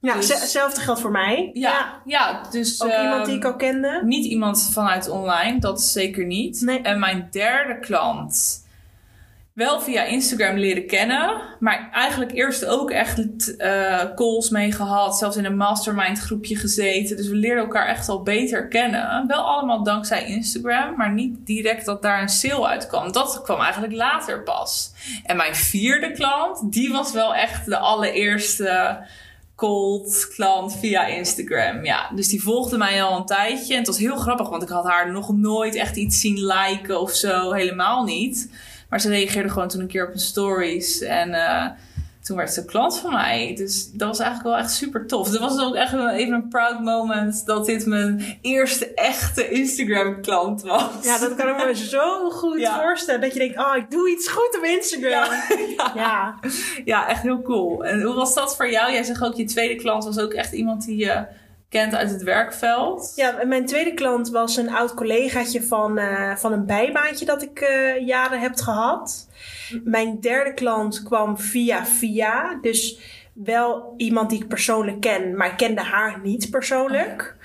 Ja, 0.00 0.14
dus, 0.14 0.28
hetzelfde 0.28 0.80
geldt 0.80 1.00
voor 1.00 1.10
mij. 1.10 1.50
Ja, 1.52 2.00
ja. 2.04 2.42
dus... 2.50 2.82
Ook 2.82 2.90
uh, 2.90 3.02
iemand 3.02 3.26
die 3.26 3.36
ik 3.36 3.44
al 3.44 3.56
kende? 3.56 4.00
Niet 4.04 4.24
iemand 4.24 4.70
vanuit 4.72 5.08
online, 5.08 5.58
dat 5.58 5.82
zeker 5.82 6.26
niet. 6.26 6.60
Nee. 6.60 6.82
En 6.82 6.98
mijn 6.98 7.28
derde 7.30 7.78
klant, 7.78 8.64
wel 9.52 9.80
via 9.80 10.02
Instagram 10.02 10.56
leren 10.56 10.86
kennen. 10.86 11.40
Maar 11.58 11.88
eigenlijk 11.92 12.32
eerst 12.32 12.66
ook 12.66 12.90
echt 12.90 13.18
uh, 13.58 14.14
calls 14.14 14.50
mee 14.50 14.72
gehad. 14.72 15.18
Zelfs 15.18 15.36
in 15.36 15.44
een 15.44 15.56
mastermind 15.56 16.18
groepje 16.18 16.56
gezeten. 16.56 17.16
Dus 17.16 17.28
we 17.28 17.36
leerden 17.36 17.64
elkaar 17.64 17.86
echt 17.86 18.08
al 18.08 18.22
beter 18.22 18.68
kennen. 18.68 19.24
Wel 19.26 19.42
allemaal 19.42 19.82
dankzij 19.82 20.24
Instagram. 20.24 20.96
Maar 20.96 21.12
niet 21.12 21.46
direct 21.46 21.84
dat 21.84 22.02
daar 22.02 22.22
een 22.22 22.28
sale 22.28 22.66
uitkwam. 22.66 23.12
Dat 23.12 23.40
kwam 23.42 23.60
eigenlijk 23.60 23.92
later 23.92 24.42
pas. 24.42 24.92
En 25.24 25.36
mijn 25.36 25.54
vierde 25.54 26.12
klant, 26.12 26.72
die 26.72 26.92
was 26.92 27.12
wel 27.12 27.34
echt 27.34 27.66
de 27.66 27.78
allereerste 27.78 28.98
cold 29.60 30.28
klant 30.34 30.76
via 30.76 31.06
Instagram. 31.06 31.84
Ja, 31.84 32.10
dus 32.14 32.28
die 32.28 32.42
volgde 32.42 32.76
mij 32.76 33.02
al 33.02 33.16
een 33.16 33.26
tijdje. 33.26 33.72
En 33.72 33.78
het 33.78 33.86
was 33.86 33.98
heel 33.98 34.16
grappig, 34.16 34.48
want 34.48 34.62
ik 34.62 34.68
had 34.68 34.84
haar 34.84 35.12
nog 35.12 35.36
nooit 35.36 35.74
echt 35.74 35.96
iets 35.96 36.20
zien 36.20 36.46
liken 36.46 37.00
of 37.00 37.12
zo. 37.12 37.52
Helemaal 37.52 38.04
niet. 38.04 38.50
Maar 38.88 39.00
ze 39.00 39.08
reageerde 39.08 39.48
gewoon 39.48 39.68
toen 39.68 39.80
een 39.80 39.86
keer 39.86 40.02
op 40.02 40.08
mijn 40.08 40.20
stories. 40.20 41.00
En 41.00 41.28
uh, 41.28 41.66
toen 42.22 42.36
werd 42.36 42.52
ze 42.52 42.64
klant 42.64 42.98
van 42.98 43.12
mij. 43.12 43.54
Dus 43.56 43.90
dat 43.92 44.08
was 44.08 44.18
eigenlijk 44.18 44.54
wel 44.54 44.64
echt 44.64 44.72
super 44.72 45.06
tof. 45.06 45.28
Dat 45.28 45.40
was 45.40 45.60
ook 45.64 45.74
echt 45.74 45.92
even 45.92 46.34
een 46.34 46.48
proud 46.48 46.80
moment 46.80 47.46
dat 47.46 47.66
dit 47.66 47.86
mijn 47.86 48.38
eerste 48.40 48.94
echte 48.94 49.48
Instagram 49.48 50.22
klant 50.22 50.62
was. 50.62 50.90
Ja, 51.02 51.18
dat 51.18 51.34
kan 51.34 51.48
ik 51.48 51.66
me 51.66 51.74
zo 51.96 52.30
goed 52.30 52.60
ja. 52.60 52.80
voorstellen. 52.80 53.20
Dat 53.20 53.32
je 53.32 53.38
denkt, 53.38 53.58
oh, 53.58 53.76
ik 53.76 53.90
doe 53.90 54.10
iets 54.10 54.28
goed 54.28 54.56
op 54.58 54.64
Instagram. 54.64 55.10
Ja. 55.10 55.56
ja. 55.76 55.92
Ja. 55.94 56.38
ja, 56.84 57.08
echt 57.08 57.22
heel 57.22 57.42
cool. 57.42 57.84
En 57.84 58.02
hoe 58.02 58.14
was 58.14 58.34
dat 58.34 58.56
voor 58.56 58.70
jou? 58.70 58.92
Jij 58.92 59.02
zegt 59.02 59.24
ook, 59.24 59.34
je 59.34 59.44
tweede 59.44 59.74
klant 59.74 60.04
was 60.04 60.18
ook 60.18 60.32
echt 60.32 60.52
iemand 60.52 60.84
die 60.84 60.96
je 60.96 61.24
kent 61.70 61.94
uit 61.94 62.10
het 62.10 62.22
werkveld. 62.22 63.12
Ja, 63.16 63.44
mijn 63.44 63.66
tweede 63.66 63.94
klant 63.94 64.28
was 64.30 64.56
een 64.56 64.70
oud 64.70 64.94
collegaatje 64.94 65.62
van, 65.62 65.98
uh, 65.98 66.36
van 66.36 66.52
een 66.52 66.66
bijbaantje 66.66 67.24
dat 67.24 67.42
ik 67.42 67.60
uh, 67.60 68.06
jaren 68.06 68.40
heb 68.40 68.56
gehad. 68.56 69.28
Mijn 69.84 70.20
derde 70.20 70.54
klant 70.54 71.02
kwam 71.02 71.38
via 71.38 71.86
via. 71.86 72.58
Dus 72.60 72.98
wel 73.32 73.94
iemand 73.96 74.30
die 74.30 74.42
ik 74.42 74.48
persoonlijk 74.48 75.00
ken, 75.00 75.36
maar 75.36 75.50
ik 75.50 75.56
kende 75.56 75.80
haar 75.82 76.20
niet 76.22 76.50
persoonlijk. 76.50 77.36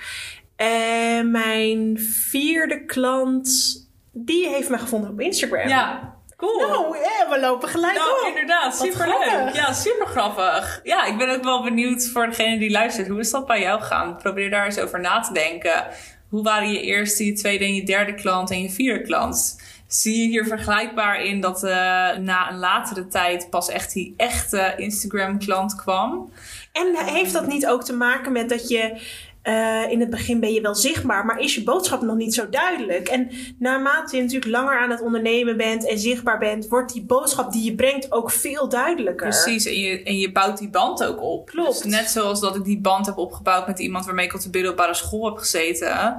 En 0.55 1.32
mijn 1.32 2.00
vierde 2.00 2.86
klant, 2.86 3.77
die 4.12 4.48
heeft 4.48 4.70
me 4.70 4.77
gevonden 4.77 5.10
op 5.10 5.20
Instagram. 5.20 5.67
Ja, 5.67 6.15
Cool. 6.38 6.60
Nou, 6.60 6.92
we 7.30 7.39
lopen 7.39 7.70
gelijk 7.70 7.98
nou, 7.98 8.22
op. 8.22 8.27
inderdaad. 8.27 8.75
Superleuk. 8.75 9.54
Ja, 9.54 9.74
super 9.74 10.08
grappig. 10.08 10.80
Ja, 10.84 11.06
ik 11.06 11.18
ben 11.18 11.30
ook 11.30 11.44
wel 11.44 11.63
benieuwd 11.63 12.08
voor 12.08 12.25
degene 12.25 12.58
die 12.58 12.72
luistert. 12.72 13.08
Hoe 13.08 13.20
is 13.20 13.32
dat 13.32 13.48
bij 13.48 13.62
jou 13.62 13.82
gegaan? 13.82 14.18
Probeer 14.18 14.50
daar 14.50 14.65
eens 14.65 14.80
over 14.80 15.00
na 15.00 15.20
te 15.20 15.34
denken. 15.34 15.88
Hoe 16.30 16.44
waren 16.44 16.72
je 16.72 16.82
eerste, 16.82 17.25
je 17.25 17.34
tweede 17.34 17.65
en 17.65 17.75
je 17.75 17.84
derde 17.84 18.13
klant 18.13 18.51
en 18.51 18.62
je 18.62 18.70
vierde 18.70 19.01
klant? 19.01 19.63
Zie 19.88 20.22
je 20.22 20.27
hier 20.27 20.46
vergelijkbaar 20.46 21.24
in 21.24 21.42
dat 21.42 21.63
uh, 21.63 21.72
na 22.18 22.50
een 22.50 22.58
latere 22.58 23.08
tijd 23.08 23.50
pas 23.50 23.70
echt 23.70 23.94
die 23.94 24.13
echte 24.18 24.74
Instagram-klant 24.77 25.75
kwam? 25.75 26.32
En 26.72 26.96
heeft 27.06 27.34
dat 27.34 27.48
niet 27.48 27.68
ook 27.68 27.84
te 27.84 27.94
maken 27.94 28.32
met 28.32 28.50
dat 28.50 28.70
je 28.70 29.01
uh, 29.48 29.92
in 29.92 30.00
het 30.00 30.10
begin 30.10 30.40
ben 30.40 30.54
je 30.54 30.62
wel 30.62 30.75
zichtbaar, 30.75 31.25
maar 31.25 31.40
is 31.40 31.56
je 31.56 31.64
boodschap 31.64 32.02
nog 32.02 32.16
niet 32.16 32.34
zo 32.34 32.50
duidelijk. 32.50 33.08
En 33.08 33.30
naarmate 33.60 34.16
je 34.16 34.22
natuurlijk 34.22 34.52
langer 34.52 34.80
aan 34.80 34.90
het 34.90 35.02
ondernemen 35.02 35.58
bent 35.58 35.88
en 35.88 36.00
zichtbaar 36.00 36.40
bent, 36.40 36.68
wordt 36.68 36.94
die 36.94 37.04
boodschap 37.04 37.52
die 37.52 37.64
je 37.64 37.75
brengt 37.75 38.12
ook 38.12 38.32
veel 38.32 38.70
duidelijker. 38.70 39.30
Precies, 39.30 39.66
en 39.66 39.80
je, 39.80 40.04
en 40.04 40.18
je 40.18 40.32
bouwt 40.32 40.58
die 40.58 40.70
band 40.70 41.04
ook 41.04 41.22
op. 41.22 41.46
Klopt. 41.46 41.84
Dus 41.84 41.92
net 41.92 42.10
zoals 42.10 42.40
dat 42.40 42.56
ik 42.56 42.64
die 42.64 42.82
band 42.82 43.06
heb 43.06 43.18
opgebouwd 43.18 43.68
met 43.68 43.80
iemand 43.80 44.06
waarmee 44.06 44.25
ik 44.25 44.34
op 44.34 44.42
de 44.42 44.50
middelbare 44.52 44.94
school 44.94 45.25
heb 45.25 45.38
gezeten 45.38 46.18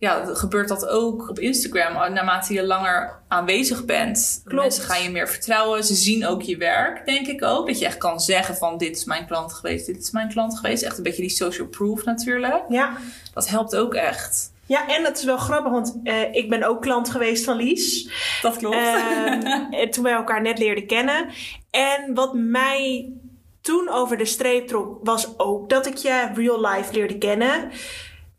ja, 0.00 0.24
gebeurt 0.24 0.68
dat 0.68 0.86
ook 0.86 1.28
op 1.28 1.38
Instagram. 1.38 2.12
Naarmate 2.12 2.54
je 2.54 2.66
langer 2.66 3.20
aanwezig 3.28 3.84
bent, 3.84 4.40
Klopt. 4.44 4.62
mensen 4.62 4.84
gaan 4.84 5.02
je 5.02 5.10
meer 5.10 5.28
vertrouwen. 5.28 5.84
Ze 5.84 5.94
zien 5.94 6.26
ook 6.26 6.42
je 6.42 6.56
werk, 6.56 7.06
denk 7.06 7.26
ik 7.26 7.44
ook. 7.44 7.66
Dat 7.66 7.78
je 7.78 7.84
echt 7.84 7.98
kan 7.98 8.20
zeggen 8.20 8.56
van 8.56 8.78
dit 8.78 8.96
is 8.96 9.04
mijn 9.04 9.26
klant 9.26 9.52
geweest, 9.52 9.86
dit 9.86 10.02
is 10.02 10.10
mijn 10.10 10.28
klant 10.28 10.58
geweest. 10.58 10.82
Echt 10.82 10.96
een 10.96 11.02
beetje 11.02 11.22
die 11.22 11.30
social 11.30 11.66
proof 11.66 12.04
natuurlijk. 12.04 12.62
Ja. 12.68 12.96
Dat 13.34 13.48
helpt 13.48 13.76
ook 13.76 13.94
echt. 13.94 14.52
Ja, 14.66 14.88
en 14.88 15.04
het 15.04 15.18
is 15.18 15.24
wel 15.24 15.38
grappig, 15.38 15.72
want 15.72 16.00
uh, 16.04 16.34
ik 16.34 16.48
ben 16.48 16.62
ook 16.62 16.82
klant 16.82 17.10
geweest 17.10 17.44
van 17.44 17.56
Lies. 17.56 18.10
Dat 18.42 18.56
klopt. 18.56 18.76
Uh, 18.76 19.80
toen 19.90 20.04
wij 20.04 20.12
elkaar 20.12 20.42
net 20.42 20.58
leerden 20.58 20.86
kennen. 20.86 21.26
En 21.70 22.14
wat 22.14 22.34
mij 22.34 23.12
toen 23.60 23.88
over 23.88 24.16
de 24.16 24.24
streep 24.24 24.66
trok, 24.66 24.98
was 25.02 25.38
ook 25.38 25.68
dat 25.68 25.86
ik 25.86 25.96
je 25.96 26.30
real 26.34 26.66
life 26.66 26.92
leerde 26.92 27.18
kennen. 27.18 27.70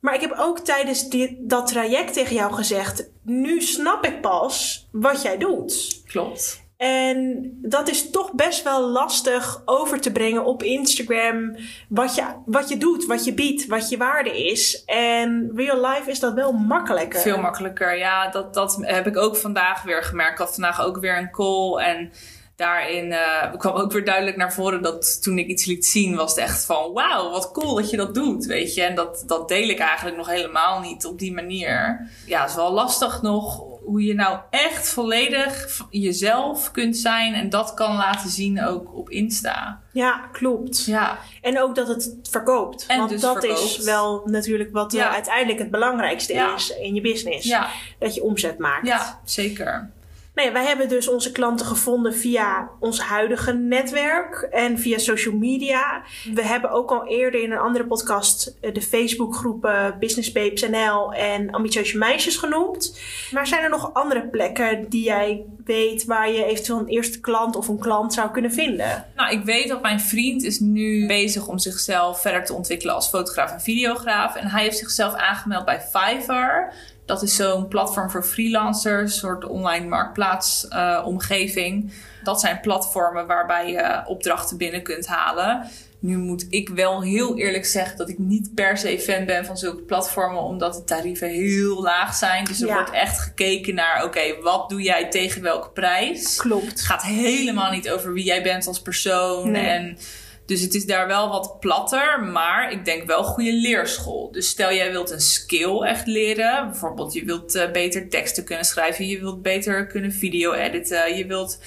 Maar 0.02 0.14
ik 0.14 0.22
heb 0.22 0.36
ook 0.38 0.60
tijdens 0.60 1.10
dit, 1.10 1.36
dat 1.40 1.68
traject 1.68 2.14
tegen 2.14 2.36
jou 2.36 2.54
gezegd: 2.54 3.10
nu 3.24 3.62
snap 3.62 4.06
ik 4.06 4.22
pas 4.22 4.88
wat 4.92 5.22
jij 5.22 5.38
doet. 5.38 6.02
Klopt. 6.08 6.70
En 6.78 7.52
dat 7.62 7.90
is 7.90 8.10
toch 8.10 8.34
best 8.34 8.64
wel 8.64 8.90
lastig 8.90 9.62
over 9.66 10.02
te 10.02 10.12
brengen 10.12 10.46
op 10.46 10.64
Instagram. 10.64 11.56
Wat 11.90 12.16
je, 12.16 12.24
wat 12.46 12.70
je 12.70 12.78
doet, 12.78 13.06
wat 13.06 13.26
je 13.26 13.34
biedt, 13.34 13.68
wat 13.68 13.90
je 13.90 13.98
waarde 13.98 14.46
is. 14.46 14.84
En 14.86 15.52
real 15.56 15.88
life 15.88 16.10
is 16.10 16.20
dat 16.20 16.34
wel 16.34 16.52
makkelijker. 16.52 17.20
Veel 17.20 17.38
makkelijker, 17.38 17.98
ja. 17.98 18.30
Dat, 18.30 18.54
dat 18.54 18.78
heb 18.82 19.08
ik 19.08 19.18
ook 19.18 19.36
vandaag 19.36 19.84
weer 19.84 20.04
gemerkt. 20.04 20.32
Ik 20.32 20.38
had 20.38 20.54
vandaag 20.54 20.82
ook 20.82 21.00
weer 21.00 21.18
een 21.18 21.32
call. 21.32 21.78
En 21.78 22.12
daarin 22.62 23.06
uh, 23.12 23.54
kwam 23.58 23.76
ook 23.76 23.92
weer 23.92 24.06
duidelijk 24.06 24.38
naar 24.38 24.54
voren 24.54 24.82
dat 24.82 25.22
toen 25.24 25.38
ik 25.38 25.48
iets 25.48 25.66
liet 25.66 25.86
zien, 25.86 26.16
was 26.16 26.30
het 26.30 26.40
echt 26.40 26.66
van 26.66 26.94
wauw, 26.94 27.30
wat 27.30 27.52
cool 27.52 27.76
dat 27.76 27.90
je 27.90 27.98
dat 27.98 28.14
doet, 28.16 28.46
weet 28.46 28.74
je. 28.74 28.84
En 28.84 28.96
dat, 28.96 29.24
dat 29.28 29.48
deel 29.48 29.70
ik 29.70 29.80
eigenlijk 29.80 30.18
nog 30.18 30.28
helemaal 30.30 30.80
niet 30.80 31.06
op 31.06 31.20
die 31.20 31.34
manier. 31.34 32.10
Ja, 32.26 32.42
het 32.42 32.50
is 32.50 32.56
wel 32.56 32.72
lastig 32.74 33.22
nog 33.22 33.64
hoe 33.86 34.04
je 34.04 34.14
nou 34.14 34.40
echt 34.50 34.90
volledig 34.90 35.82
jezelf 35.90 36.72
kunt 36.72 36.98
zijn 36.98 37.34
en 37.34 37.50
dat 37.50 37.74
kan 37.74 37.96
laten 37.96 38.30
zien 38.30 38.64
ook 38.66 38.96
op 38.98 39.10
Insta. 39.10 39.80
Ja, 39.92 40.22
klopt. 40.32 40.86
Ja. 40.86 41.18
En 41.42 41.62
ook 41.62 41.76
dat 41.76 41.88
het 41.88 42.16
verkoopt. 42.30 42.86
En 42.88 42.98
Want 42.98 43.10
dus 43.10 43.22
dat 43.22 43.40
verkoopt. 43.40 43.60
is 43.60 43.78
wel 43.78 44.22
natuurlijk 44.26 44.72
wat 44.72 44.92
Ja. 44.92 45.08
uh, 45.08 45.14
uiteindelijk 45.14 45.60
het 45.60 45.72
belangrijkste 45.72 46.34
Ja. 46.34 46.56
is 46.56 46.70
in 46.78 46.94
je 46.96 47.02
business. 47.02 47.48
Ja, 47.48 47.68
Dat 48.00 48.16
je 48.16 48.24
omzet 48.24 48.58
maakt. 48.58 48.88
ja 48.88 49.20
zeker. 49.26 49.90
Nee, 50.36 50.52
wij 50.52 50.66
hebben 50.66 50.90
dus 50.90 51.08
onze 51.08 51.32
klanten 51.32 51.66
gevonden 51.66 52.14
via 52.14 52.70
ons 52.80 53.00
huidige 53.00 53.54
netwerk 53.54 54.48
en 54.52 54.80
via 54.80 54.98
social 54.98 55.36
media. 55.36 56.04
We 56.34 56.46
hebben 56.46 56.72
ook 56.72 56.92
al 56.92 57.08
eerder 57.08 57.44
in 57.44 57.52
een 57.52 57.58
andere 57.58 57.86
podcast 57.86 58.58
eh, 58.62 58.74
de 58.74 58.82
Facebookgroepen 58.82 59.96
Business 60.00 60.32
Babes 60.32 60.70
NL 60.70 61.14
en 61.14 61.52
Ambitieuze 61.52 61.98
Meisjes 61.98 62.38
genoemd. 62.38 63.00
Maar 63.32 63.48
zijn 63.48 63.64
er 63.64 63.70
nog 63.70 63.94
andere 63.94 64.28
plekken 64.28 64.90
die 64.90 65.04
jij 65.04 65.46
weet 65.66 66.06
waar 66.06 66.32
je 66.32 66.46
eventueel 66.46 66.80
een 66.80 66.88
eerste 66.88 67.20
klant 67.20 67.56
of 67.56 67.68
een 67.68 67.80
klant 67.80 68.14
zou 68.14 68.32
kunnen 68.32 68.52
vinden? 68.52 69.06
Nou, 69.16 69.32
ik 69.32 69.44
weet 69.44 69.68
dat 69.68 69.82
mijn 69.82 70.00
vriend 70.00 70.44
is 70.44 70.60
nu 70.60 71.08
bezig 71.08 71.48
om 71.48 71.60
zichzelf 71.60 72.22
verder 72.22 72.46
te 72.46 72.54
ontwikkelen 72.54 72.96
als 72.96 73.10
fotograaf 73.10 73.52
en 73.52 73.62
videograaf. 73.62 74.36
En 74.36 74.48
hij 74.48 74.64
heeft 74.64 74.78
zichzelf 74.78 75.14
aangemeld 75.14 75.66
bij 75.66 75.82
Fiverr. 75.82 76.74
Dat 77.12 77.22
is 77.24 77.36
zo'n 77.36 77.68
platform 77.68 78.10
voor 78.10 78.24
freelancers, 78.24 79.02
een 79.14 79.20
soort 79.20 79.46
online 79.46 79.88
marktplaatsomgeving. 79.88 81.84
Uh, 81.84 81.92
dat 82.24 82.40
zijn 82.40 82.60
platformen 82.60 83.28
waarbij 83.28 83.72
je 83.72 84.02
opdrachten 84.06 84.58
binnen 84.58 84.82
kunt 84.84 85.08
halen. 85.08 85.68
Nu 86.00 86.18
moet 86.18 86.46
ik 86.50 86.70
wel 86.70 87.02
heel 87.02 87.38
eerlijk 87.38 87.66
zeggen 87.66 87.98
dat 87.98 88.10
ik 88.10 88.18
niet 88.18 88.54
per 88.56 88.78
se 88.78 89.00
fan 89.00 89.26
ben 89.26 89.46
van 89.46 89.58
zulke 89.58 89.82
platformen, 89.82 90.42
omdat 90.42 90.74
de 90.74 90.84
tarieven 90.84 91.30
heel 91.30 91.82
laag 91.82 92.16
zijn. 92.16 92.46
Dus 92.46 92.62
er 92.62 92.68
Ja. 92.68 92.74
wordt 92.74 92.92
echt 92.92 93.20
gekeken 93.20 93.76
naar, 93.76 94.04
oké, 94.04 94.42
wat 94.42 94.70
doe 94.70 94.82
jij 94.82 95.10
tegen 95.10 95.42
welke 95.42 95.70
prijs? 95.70 96.36
Klopt. 96.36 96.70
Het 96.70 96.82
gaat 96.82 97.04
helemaal 97.04 97.72
niet 97.72 97.90
over 97.90 98.14
wie 98.14 98.26
jij 98.26 98.44
bent 98.44 98.68
als 98.68 98.82
persoon. 98.82 99.52
Nee. 99.52 99.66
En 99.68 99.98
dus 100.46 100.62
het 100.62 100.74
is 100.74 100.86
daar 100.86 101.08
wel 101.08 101.30
wat 101.30 101.60
platter, 101.60 102.24
maar 102.24 102.72
ik 102.72 102.86
denk 102.86 103.08
wel 103.08 103.24
goede 103.24 103.54
leerschool. 103.54 104.32
Dus 104.32 104.50
stel 104.50 104.74
jij 104.74 104.92
wilt 104.92 105.12
een 105.12 105.22
skill 105.22 105.82
echt 105.82 106.08
leren. 106.08 106.70
Bijvoorbeeld 106.70 107.14
je 107.14 107.26
wilt 107.26 107.56
eh, 107.56 107.72
beter 107.72 108.10
teksten 108.10 108.44
kunnen 108.44 108.66
schrijven. 108.66 109.08
Je 109.08 109.20
wilt 109.20 109.42
beter 109.42 109.88
kunnen 109.88 110.12
video 110.12 110.54
editen. 110.54 111.18
Je 111.18 111.26
wilt 111.26 111.60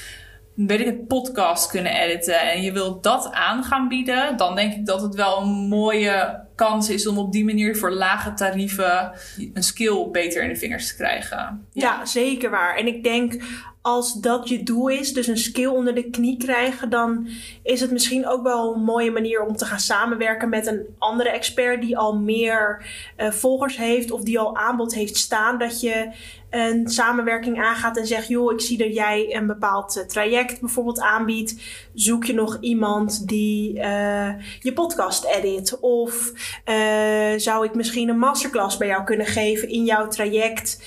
weet 0.55 0.81
ik 0.81 0.87
het, 0.87 1.07
podcast 1.07 1.71
kunnen 1.71 1.93
editen. 1.93 2.41
En 2.41 2.63
je 2.63 2.73
wilt 2.73 3.03
dat 3.03 3.33
aan 3.33 3.65
gaan 3.65 3.89
bieden. 3.89 4.37
Dan 4.37 4.55
denk 4.55 4.73
ik 4.73 4.87
dat 4.87 5.03
het 5.03 5.15
wel 5.15 5.41
een 5.41 5.69
mooie 5.69 6.43
kans 6.55 6.91
is 6.91 7.07
om 7.07 7.19
op 7.19 7.33
die 7.33 7.45
manier 7.45 7.77
voor 7.77 7.91
lage 7.91 8.35
tarieven 8.35 9.13
een 9.55 9.63
skill 9.63 10.09
beter 10.13 10.43
in 10.43 10.49
de 10.49 10.57
vingers 10.57 10.89
te 10.89 10.97
krijgen. 10.97 11.67
Ja, 11.73 12.05
zeker 12.05 12.51
waar. 12.51 12.77
En 12.77 12.87
ik 12.87 13.03
denk 13.03 13.43
als 13.87 14.13
dat 14.13 14.49
je 14.49 14.63
doel 14.63 14.89
is, 14.89 15.13
dus 15.13 15.27
een 15.27 15.39
skill 15.39 15.67
onder 15.67 15.95
de 15.95 16.11
knie 16.11 16.37
krijgen, 16.37 16.91
dan 16.91 17.29
is 17.63 17.81
het 17.81 17.91
misschien 17.91 18.27
ook 18.29 18.43
wel 18.43 18.75
een 18.75 18.83
mooie 18.83 19.11
manier 19.11 19.43
om 19.43 19.57
te 19.57 19.65
gaan 19.65 19.81
samenwerken 19.81 20.49
met 20.49 20.67
een 20.67 20.87
andere 20.99 21.29
expert 21.29 21.81
die 21.81 21.99
al 21.99 22.19
meer 22.19 22.87
eh, 23.17 23.31
volgers 23.31 23.77
heeft 23.77 24.11
of 24.11 24.23
die 24.23 24.39
al 24.39 24.57
aanbod 24.57 24.95
heeft 24.95 25.17
staan. 25.17 25.59
Dat 25.59 25.81
je 25.81 26.11
een 26.51 26.89
samenwerking 26.89 27.63
aangaat 27.63 27.97
en 27.97 28.07
zegt: 28.07 28.29
Joh, 28.29 28.53
ik 28.53 28.61
zie 28.61 28.79
dat 28.79 28.95
jij 28.95 29.37
een 29.37 29.47
bepaald 29.47 29.97
eh, 29.97 30.05
traject 30.05 30.61
bijvoorbeeld 30.61 31.01
aanbiedt. 31.01 31.61
Zoek 31.95 32.25
je 32.25 32.35
nog 32.35 32.57
iemand 32.61 33.29
die 33.29 33.81
eh, 33.81 34.33
je 34.61 34.73
podcast 34.73 35.25
edit? 35.25 35.79
Of 35.81 36.33
zou 37.37 37.65
ik 37.65 37.75
misschien 37.75 38.09
een 38.09 38.19
masterclass 38.19 38.77
bij 38.77 38.89
jou 38.89 39.05
kunnen 39.05 39.27
geven 39.27 39.69
in 39.69 39.85
jouw 39.85 40.09
traject? 40.09 40.83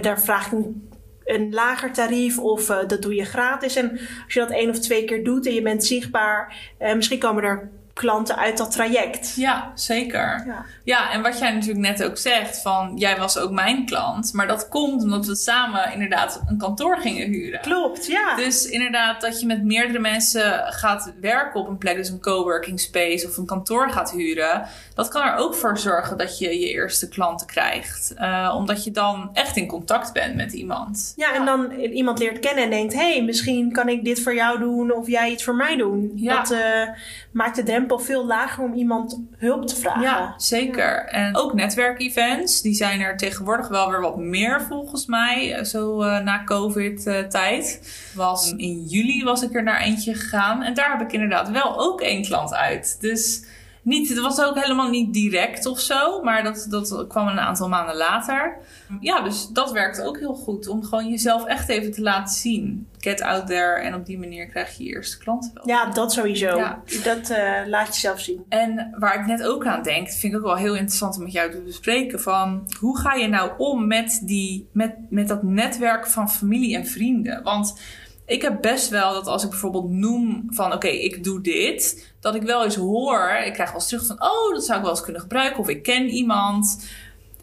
Daar 0.00 0.20
vraag 0.20 0.46
ik 0.46 0.52
een 0.52 0.89
een 1.34 1.52
lager 1.52 1.92
tarief 1.92 2.38
of 2.38 2.70
eh, 2.70 2.78
dat 2.86 3.02
doe 3.02 3.14
je 3.14 3.24
gratis. 3.24 3.76
En 3.76 3.90
als 4.24 4.34
je 4.34 4.40
dat 4.40 4.50
één 4.50 4.70
of 4.70 4.78
twee 4.78 5.04
keer 5.04 5.24
doet 5.24 5.46
en 5.46 5.54
je 5.54 5.62
bent 5.62 5.84
zichtbaar, 5.84 6.72
eh, 6.78 6.94
misschien 6.94 7.18
komen 7.18 7.42
er 7.42 7.70
klanten 8.00 8.36
uit 8.36 8.58
dat 8.58 8.70
traject. 8.70 9.34
Ja, 9.36 9.72
zeker. 9.74 10.42
Ja. 10.46 10.64
Ja, 10.84 11.12
en 11.12 11.22
wat 11.22 11.38
jij 11.38 11.52
natuurlijk 11.52 11.78
net 11.78 12.04
ook 12.04 12.18
zegt, 12.18 12.62
van 12.62 12.92
jij 12.96 13.18
was 13.18 13.38
ook 13.38 13.50
mijn 13.50 13.86
klant. 13.86 14.32
Maar 14.32 14.46
dat 14.46 14.68
komt 14.68 15.02
omdat 15.02 15.26
we 15.26 15.34
samen 15.34 15.92
inderdaad 15.92 16.42
een 16.46 16.58
kantoor 16.58 16.98
gingen 16.98 17.26
huren. 17.26 17.60
Klopt, 17.60 18.06
ja. 18.06 18.36
Dus 18.36 18.64
inderdaad, 18.64 19.20
dat 19.20 19.40
je 19.40 19.46
met 19.46 19.64
meerdere 19.64 19.98
mensen 19.98 20.72
gaat 20.72 21.12
werken 21.20 21.60
op 21.60 21.68
een 21.68 21.78
plek, 21.78 21.96
dus 21.96 22.08
een 22.08 22.20
coworking 22.20 22.80
space 22.80 23.26
of 23.26 23.36
een 23.36 23.46
kantoor 23.46 23.90
gaat 23.90 24.12
huren, 24.12 24.66
dat 24.94 25.08
kan 25.08 25.22
er 25.22 25.36
ook 25.36 25.54
voor 25.54 25.78
zorgen 25.78 26.18
dat 26.18 26.38
je 26.38 26.60
je 26.60 26.70
eerste 26.70 27.08
klanten 27.08 27.46
krijgt. 27.46 28.14
Eh, 28.16 28.54
omdat 28.56 28.84
je 28.84 28.90
dan 28.90 29.30
echt 29.32 29.56
in 29.56 29.66
contact 29.66 30.12
bent 30.12 30.34
met 30.34 30.52
iemand. 30.52 31.12
Ja, 31.16 31.34
en 31.34 31.44
dan 31.44 31.72
iemand 31.72 32.18
leert 32.18 32.38
kennen 32.38 32.64
en 32.64 32.70
denkt: 32.70 32.92
hé, 32.92 33.12
hey, 33.12 33.24
misschien 33.24 33.72
kan 33.72 33.88
ik 33.88 34.04
dit 34.04 34.22
voor 34.22 34.34
jou 34.34 34.58
doen 34.58 34.92
of 34.92 35.06
jij 35.06 35.30
iets 35.30 35.44
voor 35.44 35.54
mij 35.54 35.76
doen. 35.76 36.12
Ja. 36.14 36.36
Dat 36.36 36.50
eh, 36.50 36.88
maakt 37.32 37.56
de 37.56 37.62
drempel 37.62 37.89
veel 37.98 38.26
lager 38.26 38.64
om 38.64 38.72
iemand 38.74 39.20
hulp 39.36 39.66
te 39.66 39.76
vragen. 39.76 40.02
Ja, 40.02 40.34
zeker. 40.36 41.04
En 41.04 41.36
ook 41.36 41.54
netwerkevents, 41.54 42.62
die 42.62 42.74
zijn 42.74 43.00
er 43.00 43.16
tegenwoordig 43.16 43.68
wel 43.68 43.90
weer 43.90 44.00
wat 44.00 44.16
meer 44.16 44.62
volgens 44.68 45.06
mij. 45.06 45.54
eh, 45.54 45.64
Zo 45.64 46.02
eh, 46.02 46.18
na 46.20 46.44
COVID-tijd. 46.44 47.80
Was 48.14 48.52
in 48.56 48.84
juli 48.86 49.24
was 49.24 49.42
ik 49.42 49.54
er 49.54 49.62
naar 49.62 49.80
eentje 49.80 50.14
gegaan. 50.14 50.62
En 50.62 50.74
daar 50.74 50.90
heb 50.90 51.00
ik 51.00 51.12
inderdaad 51.12 51.50
wel 51.50 51.78
ook 51.80 52.00
één 52.00 52.22
klant 52.22 52.54
uit. 52.54 52.96
Dus 53.00 53.42
niet, 53.82 54.08
het 54.08 54.20
was 54.20 54.40
ook 54.40 54.60
helemaal 54.60 54.90
niet 54.90 55.12
direct 55.12 55.66
of 55.66 55.80
zo. 55.80 56.22
Maar 56.22 56.42
dat, 56.42 56.66
dat 56.68 57.04
kwam 57.08 57.28
een 57.28 57.40
aantal 57.40 57.68
maanden 57.68 57.96
later. 57.96 58.56
Ja, 59.00 59.20
dus 59.20 59.48
dat 59.48 59.72
werkt 59.72 60.02
ook 60.02 60.18
heel 60.18 60.34
goed. 60.34 60.68
Om 60.68 60.84
gewoon 60.84 61.08
jezelf 61.08 61.44
echt 61.44 61.68
even 61.68 61.92
te 61.92 62.00
laten 62.00 62.34
zien. 62.34 62.88
Get 62.98 63.22
out 63.22 63.46
there. 63.46 63.80
En 63.80 63.94
op 63.94 64.06
die 64.06 64.18
manier 64.18 64.46
krijg 64.46 64.76
je 64.76 64.84
je 64.84 64.90
eerste 64.90 65.18
klanten 65.18 65.50
wel. 65.54 65.68
Ja, 65.68 65.90
dat 65.90 66.12
sowieso. 66.12 66.56
Ja. 66.56 66.82
Dat 67.04 67.30
eh, 67.30 67.66
laat 67.66 67.94
je 67.94 68.00
zelf 68.00 68.20
zien. 68.20 68.44
En 68.48 68.94
waar 68.98 69.20
ik 69.20 69.26
net 69.26 69.42
ook 69.42 69.66
aan 69.66 69.82
denk, 69.82 70.08
vind 70.08 70.32
ik 70.32 70.38
ook 70.38 70.44
wel 70.44 70.56
heel 70.56 70.74
interessant 70.74 71.16
om 71.16 71.22
met 71.22 71.32
jou 71.32 71.50
te 71.50 71.60
bespreken. 71.60 72.20
Van 72.20 72.68
hoe 72.78 72.98
ga 72.98 73.14
je 73.14 73.28
nou 73.28 73.50
om 73.58 73.86
met, 73.86 74.20
die, 74.24 74.68
met, 74.72 74.94
met 75.08 75.28
dat 75.28 75.42
netwerk 75.42 76.06
van 76.06 76.30
familie 76.30 76.76
en 76.76 76.86
vrienden? 76.86 77.42
Want 77.42 77.80
ik 78.26 78.42
heb 78.42 78.60
best 78.60 78.88
wel 78.88 79.12
dat 79.12 79.26
als 79.26 79.44
ik 79.44 79.50
bijvoorbeeld 79.50 79.90
noem 79.90 80.46
van 80.48 80.72
oké, 80.72 80.88
ik 80.88 81.24
doe 81.24 81.40
dit. 81.40 82.09
Dat 82.20 82.34
ik 82.34 82.42
wel 82.42 82.64
eens 82.64 82.76
hoor, 82.76 83.40
ik 83.44 83.52
krijg 83.52 83.70
wel 83.70 83.80
eens 83.80 83.88
terug 83.88 84.06
van 84.06 84.22
oh, 84.22 84.54
dat 84.54 84.64
zou 84.64 84.78
ik 84.78 84.84
wel 84.84 84.94
eens 84.94 85.02
kunnen 85.02 85.20
gebruiken. 85.20 85.60
Of 85.60 85.68
ik 85.68 85.82
ken 85.82 86.08
iemand. 86.08 86.88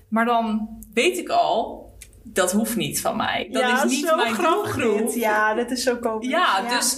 Maar 0.07 0.25
dan 0.25 0.69
weet 0.93 1.17
ik 1.17 1.29
al, 1.29 1.87
dat 2.23 2.51
hoeft 2.51 2.75
niet 2.75 3.01
van 3.01 3.17
mij. 3.17 3.47
Dat 3.51 3.61
ja, 3.61 3.83
is 3.83 3.91
niet 3.91 4.07
zo 4.07 4.15
mijn 4.15 4.35
doelgroep. 4.35 5.13
Ja, 5.13 5.53
dat 5.53 5.71
is 5.71 5.83
zo 5.83 5.95
komisch. 5.95 6.29
Ja, 6.29 6.61
dus 6.61 6.97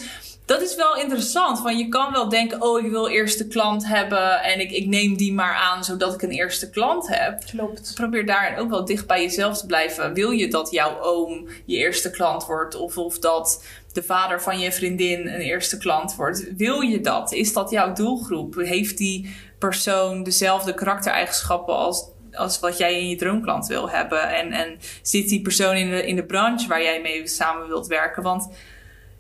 dat 0.50 0.62
is 0.62 0.76
wel 0.76 0.98
interessant. 0.98 1.62
Want 1.62 1.80
je 1.80 1.88
kan 1.88 2.12
wel 2.12 2.30
denken, 2.30 2.62
oh, 2.62 2.86
ik 2.86 2.92
wil 2.92 3.08
eerste 3.08 3.48
klant 3.48 3.88
hebben 3.88 4.42
en 4.42 4.60
ik, 4.60 4.72
ik 4.72 4.86
neem 4.86 5.18
die 5.18 5.34
maar 5.34 5.56
aan 5.56 5.84
zodat 5.84 6.14
ik 6.14 6.22
een 6.22 6.32
eerste 6.32 6.70
klant 6.70 7.08
heb. 7.08 7.44
Klopt. 7.46 7.92
Probeer 7.96 8.26
daarin 8.26 8.60
ook 8.60 8.70
wel 8.70 8.86
dicht 8.86 9.08
bij 9.08 9.22
jezelf 9.22 9.58
te 9.58 9.66
blijven. 9.66 10.14
Wil 10.14 10.32
je 10.32 10.48
dat 10.48 10.72
jouw 10.72 11.02
oom 11.02 11.48
je 11.66 11.78
eerste 11.78 12.12
klant 12.12 12.46
wordt? 12.46 12.76
Of, 12.76 12.98
of 12.98 13.20
dat 13.20 13.64
de 13.94 14.04
vader 14.04 14.42
van 14.42 14.60
je 14.60 14.72
vriendin 14.72 15.28
een 15.28 15.42
eerste 15.42 15.78
klant 15.78 16.16
wordt? 16.16 16.56
Wil 16.58 16.82
je 16.82 17.02
dat? 17.02 17.32
Is 17.34 17.54
dat 17.54 17.70
jouw 17.70 17.94
doelgroep? 17.94 18.56
Heeft 18.56 18.98
die 18.98 19.36
persoon 19.60 20.24
dezelfde 20.24 20.74
karaktereigenschappen 20.74 21.76
als 21.76 22.18
als 22.34 22.60
wat 22.60 22.78
jij 22.78 23.00
in 23.00 23.10
je 23.10 23.16
droomklant 23.16 23.68
wil 23.68 23.90
hebben. 23.90 24.36
En, 24.36 24.52
en 24.52 24.78
zit 25.02 25.30
die 25.30 25.42
persoon 25.42 25.76
in 25.76 25.90
de, 25.90 26.06
in 26.06 26.16
de 26.16 26.26
branche 26.26 26.68
waar 26.68 26.84
jij 26.84 27.02
mee 27.02 27.28
samen 27.28 27.68
wilt 27.68 27.88
werken? 27.88 28.24
Want 28.24 28.50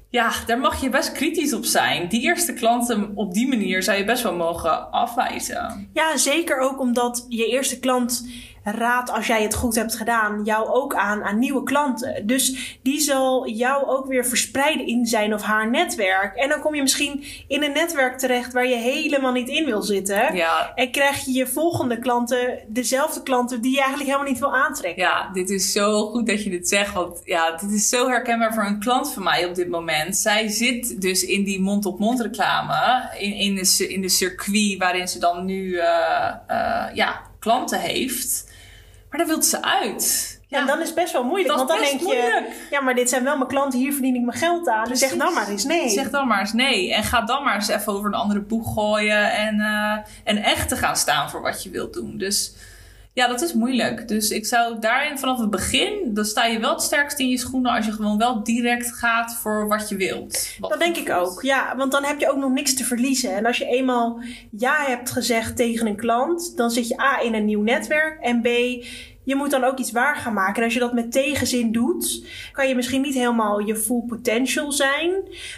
ja, 0.10 0.32
daar 0.45 0.60
mag 0.60 0.82
je 0.82 0.89
best 0.89 1.12
kritisch 1.12 1.53
op 1.53 1.65
zijn. 1.65 2.08
Die 2.08 2.21
eerste 2.21 2.53
klanten 2.53 3.12
op 3.15 3.34
die 3.34 3.47
manier 3.47 3.84
zou 3.84 3.97
je 3.97 4.03
best 4.03 4.23
wel 4.23 4.36
mogen 4.36 4.91
afwijzen. 4.91 5.89
Ja, 5.93 6.17
zeker 6.17 6.60
ook 6.60 6.79
omdat 6.79 7.25
je 7.29 7.45
eerste 7.45 7.79
klant 7.79 8.27
raadt, 8.63 9.12
als 9.12 9.28
jij 9.28 9.43
het 9.43 9.56
goed 9.56 9.76
hebt 9.76 9.95
gedaan, 9.95 10.43
jou 10.43 10.67
ook 10.67 10.95
aan 10.95 11.24
aan 11.24 11.39
nieuwe 11.39 11.63
klanten. 11.63 12.28
Dus 12.28 12.78
die 12.82 13.00
zal 13.00 13.50
jou 13.50 13.88
ook 13.88 14.08
weer 14.08 14.26
verspreiden 14.26 14.88
in 14.88 15.06
zijn 15.06 15.34
of 15.34 15.41
haar 15.41 15.69
netwerk. 15.69 16.36
En 16.36 16.50
dan 16.50 16.60
kom 16.60 16.76
je 16.76 16.82
misschien 16.82 17.24
in 17.48 17.63
een 17.63 17.72
netwerk 17.72 18.17
terecht 18.17 18.54
waar 18.54 18.67
je 18.67 18.76
helemaal 18.76 19.32
niet 19.32 19.50
in 19.50 19.65
wil 19.65 19.82
zitten. 19.82 20.36
Ja, 20.36 20.72
En 20.76 20.91
krijg 20.91 21.26
je 21.26 21.32
je 21.32 21.48
volgende 21.48 22.00
klanten 22.00 22.60
dezelfde 22.67 23.24
klanten 23.24 23.62
die 23.62 23.72
je 23.72 23.78
eigenlijk 23.78 24.10
helemaal 24.10 24.32
niet 24.32 24.39
wil 24.39 24.56
aantrekken. 24.56 25.04
ja, 25.04 25.30
dit 25.34 25.50
is 25.50 25.72
zo 25.72 26.06
goed 26.06 26.28
dat 26.28 26.43
je 26.43 26.50
dit 26.50 26.69
zegt. 26.69 26.93
Want 26.93 27.22
ja, 27.26 27.58
dit 27.58 27.72
is 27.72 27.89
zo 27.89 28.08
herkenbaar 28.08 28.54
voor 28.54 28.65
een 28.65 28.80
klant 28.80 29.13
van 29.13 29.24
mij 29.24 29.45
op 29.45 29.56
dit 29.56 29.69
moment. 29.69 30.17
Zij 30.17 30.48
zit 30.48 31.02
dus 31.02 31.24
in 31.24 31.43
die 31.43 31.62
mond-op-mond 31.62 32.22
reclame. 32.22 33.10
In, 33.17 33.34
in, 33.34 33.56
de, 33.56 33.88
in 33.88 34.02
de 34.02 34.10
circuit 34.10 34.78
waarin 34.78 35.08
ze 35.08 35.19
dan 35.19 35.45
nu 35.45 35.76
eh, 35.78 36.30
eh, 36.48 36.95
ja, 36.95 37.22
klanten 37.39 37.80
heeft. 37.80 38.48
Maar 39.10 39.19
daar 39.19 39.28
wil 39.28 39.41
ze 39.41 39.62
uit. 39.62 40.38
Ja, 40.48 40.60
en 40.60 40.67
dan 40.67 40.80
is 40.80 40.86
het 40.86 40.95
best 40.95 41.13
wel 41.13 41.24
moeilijk. 41.24 41.56
Want 41.56 41.67
dan 41.67 41.80
denk 41.80 42.00
je, 42.00 42.06
moeilijk. 42.06 42.67
ja, 42.69 42.82
maar 42.82 42.95
dit 42.95 43.10
zijn 43.10 43.24
wel 43.24 43.36
mijn 43.38 43.50
klanten, 43.50 43.80
hier 43.80 43.93
verdien 43.93 44.15
ik 44.15 44.22
mijn 44.22 44.38
geld 44.38 44.67
aan. 44.67 44.88
Dus 44.88 45.00
zeg 45.00 45.15
dan 45.15 45.34
maar 45.34 45.48
eens 45.48 45.63
nee. 45.63 45.89
Zeg 45.89 46.10
dan 46.10 46.28
maar 46.28 46.39
eens 46.39 46.54
nee. 46.54 46.93
En 46.93 47.04
ga 47.04 47.22
dan 47.22 47.43
maar 47.43 47.56
eens 47.56 47.67
even 47.67 47.93
over 47.93 48.06
een 48.06 48.13
andere 48.13 48.39
boeg 48.39 48.74
gooien. 48.74 49.32
En, 49.32 49.60
eh, 49.60 49.98
en 50.24 50.43
echt 50.43 50.69
te 50.69 50.76
gaan 50.76 50.95
staan 50.95 51.30
voor 51.30 51.41
wat 51.41 51.63
je 51.63 51.69
wilt 51.69 51.93
doen. 51.93 52.17
Dus 52.17 52.54
ja, 53.19 53.27
dat 53.27 53.41
is 53.41 53.53
moeilijk. 53.53 54.08
Dus 54.08 54.29
ik 54.29 54.45
zou 54.45 54.79
daarin 54.79 55.17
vanaf 55.17 55.39
het 55.39 55.49
begin, 55.49 56.13
dan 56.13 56.25
sta 56.25 56.45
je 56.45 56.60
wel 56.60 56.71
het 56.71 56.82
sterkst 56.82 57.19
in 57.19 57.29
je 57.29 57.38
schoenen 57.38 57.71
als 57.71 57.86
je 57.86 57.91
gewoon 57.91 58.17
wel 58.17 58.43
direct 58.43 58.91
gaat 58.91 59.36
voor 59.36 59.67
wat 59.67 59.89
je 59.89 59.95
wilt. 59.95 60.55
Wat 60.60 60.69
Dat 60.69 60.79
denk 60.79 60.97
ik 60.97 61.10
ook, 61.10 61.41
ja. 61.41 61.75
Want 61.75 61.91
dan 61.91 62.03
heb 62.03 62.19
je 62.19 62.32
ook 62.32 62.38
nog 62.38 62.51
niks 62.51 62.73
te 62.73 62.84
verliezen. 62.84 63.36
En 63.36 63.45
als 63.45 63.58
je 63.58 63.65
eenmaal 63.65 64.21
ja 64.51 64.75
hebt 64.86 65.12
gezegd 65.12 65.55
tegen 65.55 65.88
een 65.88 65.95
klant, 65.95 66.58
dan 66.58 66.71
zit 66.71 66.88
je 66.88 67.01
A 67.01 67.21
in 67.21 67.34
een 67.34 67.45
nieuw 67.45 67.62
netwerk. 67.62 68.19
En 68.21 68.41
B, 68.41 68.47
je 69.23 69.36
moet 69.36 69.51
dan 69.51 69.63
ook 69.63 69.77
iets 69.77 69.91
waar 69.91 70.15
gaan 70.15 70.34
maken. 70.34 70.55
En 70.55 70.63
als 70.63 70.73
je 70.73 70.79
dat 70.79 70.93
met 70.93 71.12
tegenzin 71.12 71.71
doet, 71.71 72.25
kan 72.51 72.67
je 72.67 72.75
misschien 72.75 73.01
niet 73.01 73.13
helemaal 73.13 73.60
je 73.60 73.75
full 73.75 74.03
potential 74.08 74.71
zijn. 74.71 75.12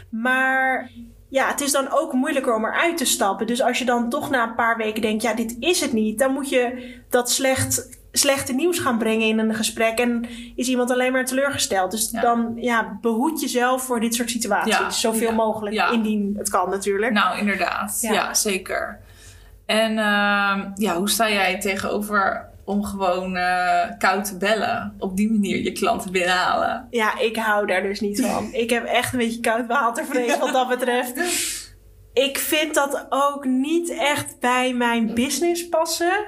Maar 0.10 0.92
ja, 1.32 1.48
het 1.48 1.62
is 1.62 1.72
dan 1.72 1.88
ook 1.92 2.14
moeilijker 2.14 2.56
om 2.56 2.66
eruit 2.66 2.98
te 2.98 3.06
stappen. 3.06 3.48
Dus 3.48 3.62
als 3.62 3.80
je 3.80 3.86
dan 3.86 4.10
toch 4.10 4.30
na 4.30 4.44
een 4.44 4.56
paar 4.56 4.78
weken 4.78 5.02
denkt, 5.02 5.24
ja, 5.24 5.34
dit 5.34 5.56
is 5.60 5.82
het 5.82 5.94
niet, 5.94 6.20
dan 6.20 6.34
moet 6.34 6.50
je 6.50 6.94
dat 7.10 7.30
slecht, 7.32 8.00
slechte 8.12 8.54
nieuws 8.54 8.80
gaan 8.80 8.98
brengen 8.98 9.28
in 9.28 9.40
een 9.40 9.56
gesprek. 9.56 10.00
En 10.00 10.26
is 10.56 10.68
iemand 10.68 10.92
alleen 10.92 11.12
maar 11.12 11.26
teleurgesteld. 11.26 11.92
Dus 11.92 12.10
Ja. 12.12 12.22
dan 12.22 12.54
ja, 12.56 12.98
behoed 13.02 13.42
jezelf 13.42 13.84
voor 13.84 14.00
dit 14.00 14.16
soort 14.16 14.30
situaties. 14.30 14.78
Ja. 14.78 14.90
Zoveel 14.90 15.30
Ja. 15.30 15.36
mogelijk, 15.36 15.92
indien 15.92 16.36
het 16.38 16.50
kan 16.50 16.70
natuurlijk. 16.70 17.12
Nou, 17.14 17.38
inderdaad. 17.40 17.98
Ja. 18.02 18.14
Ja, 18.14 18.34
zeker. 18.34 19.00
En 19.66 19.98
ehm, 19.98 20.70
ja, 20.76 20.96
hoe 20.98 21.10
sta 21.10 21.30
jij 21.30 21.60
tegenover 21.60 22.50
om 22.66 22.84
gewoon 22.84 23.36
eh, 23.36 23.98
koud 23.98 24.26
te 24.26 24.38
bellen? 24.38 24.96
Op 25.00 25.18
die 25.18 25.32
manier 25.32 25.64
je 25.64 25.72
klanten 25.72 26.12
binnenhalen. 26.12 26.88
Ja, 26.90 27.20
ik 27.20 27.36
hou 27.36 27.68
daar 27.68 27.84
dus 27.84 28.00
niet 28.00 28.22
van. 28.22 28.50
Ik 28.52 28.70
heb 28.70 28.86
echt 28.86 29.14
een 29.14 29.20
beetje 29.20 29.40
koud 29.40 29.68
watervrees 29.68 30.38
wat 30.40 30.54
dat 30.54 30.68
betreft. 30.68 31.14
Ik 32.14 32.38
vind 32.38 32.74
dat 32.74 33.06
ook 33.10 33.46
niet 33.46 33.90
echt 33.90 34.40
bij 34.40 34.74
mijn 34.74 35.14
business 35.14 35.70
passen. 35.70 36.26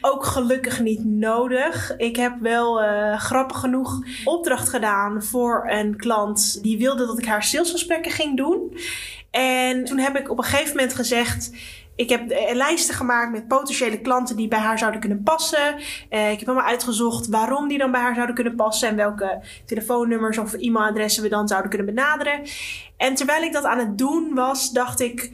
Ook 0.00 0.24
gelukkig 0.24 0.80
niet 0.80 1.04
nodig. 1.04 1.96
Ik 1.96 2.16
heb 2.16 2.40
wel 2.40 2.82
eh, 2.82 3.18
grappig 3.18 3.58
genoeg 3.58 3.98
opdracht 4.24 4.68
gedaan 4.68 5.22
voor 5.22 5.64
een 5.70 5.96
klant 5.96 6.62
die 6.62 6.78
wilde 6.78 7.06
dat 7.06 7.18
ik 7.18 7.26
haar 7.26 7.42
salesgesprekken 7.42 8.12
ging 8.12 8.36
doen. 8.36 8.78
En 9.30 9.84
toen 9.84 9.98
heb 9.98 10.16
ik 10.16 10.30
op 10.30 10.38
een 10.38 10.44
gegeven 10.44 10.76
moment 10.76 10.94
gezegd. 10.94 11.50
Ik 11.96 12.08
heb 12.08 12.30
eh, 12.30 12.54
lijsten 12.54 12.94
gemaakt 12.94 13.32
met 13.32 13.48
potentiële 13.48 14.00
klanten 14.00 14.36
die 14.36 14.48
bij 14.48 14.58
haar 14.58 14.78
zouden 14.78 15.00
kunnen 15.00 15.22
passen. 15.22 15.74
Eh, 16.08 16.30
ik 16.30 16.38
heb 16.38 16.48
helemaal 16.48 16.68
uitgezocht 16.68 17.28
waarom 17.28 17.68
die 17.68 17.78
dan 17.78 17.90
bij 17.90 18.00
haar 18.00 18.14
zouden 18.14 18.34
kunnen 18.34 18.54
passen. 18.54 18.88
En 18.88 18.96
welke 18.96 19.40
telefoonnummers 19.66 20.38
of 20.38 20.52
e-mailadressen 20.52 21.22
we 21.22 21.28
dan 21.28 21.48
zouden 21.48 21.70
kunnen 21.70 21.94
benaderen. 21.94 22.42
En 22.96 23.14
terwijl 23.14 23.42
ik 23.42 23.52
dat 23.52 23.64
aan 23.64 23.78
het 23.78 23.98
doen 23.98 24.34
was, 24.34 24.70
dacht 24.70 25.00
ik. 25.00 25.30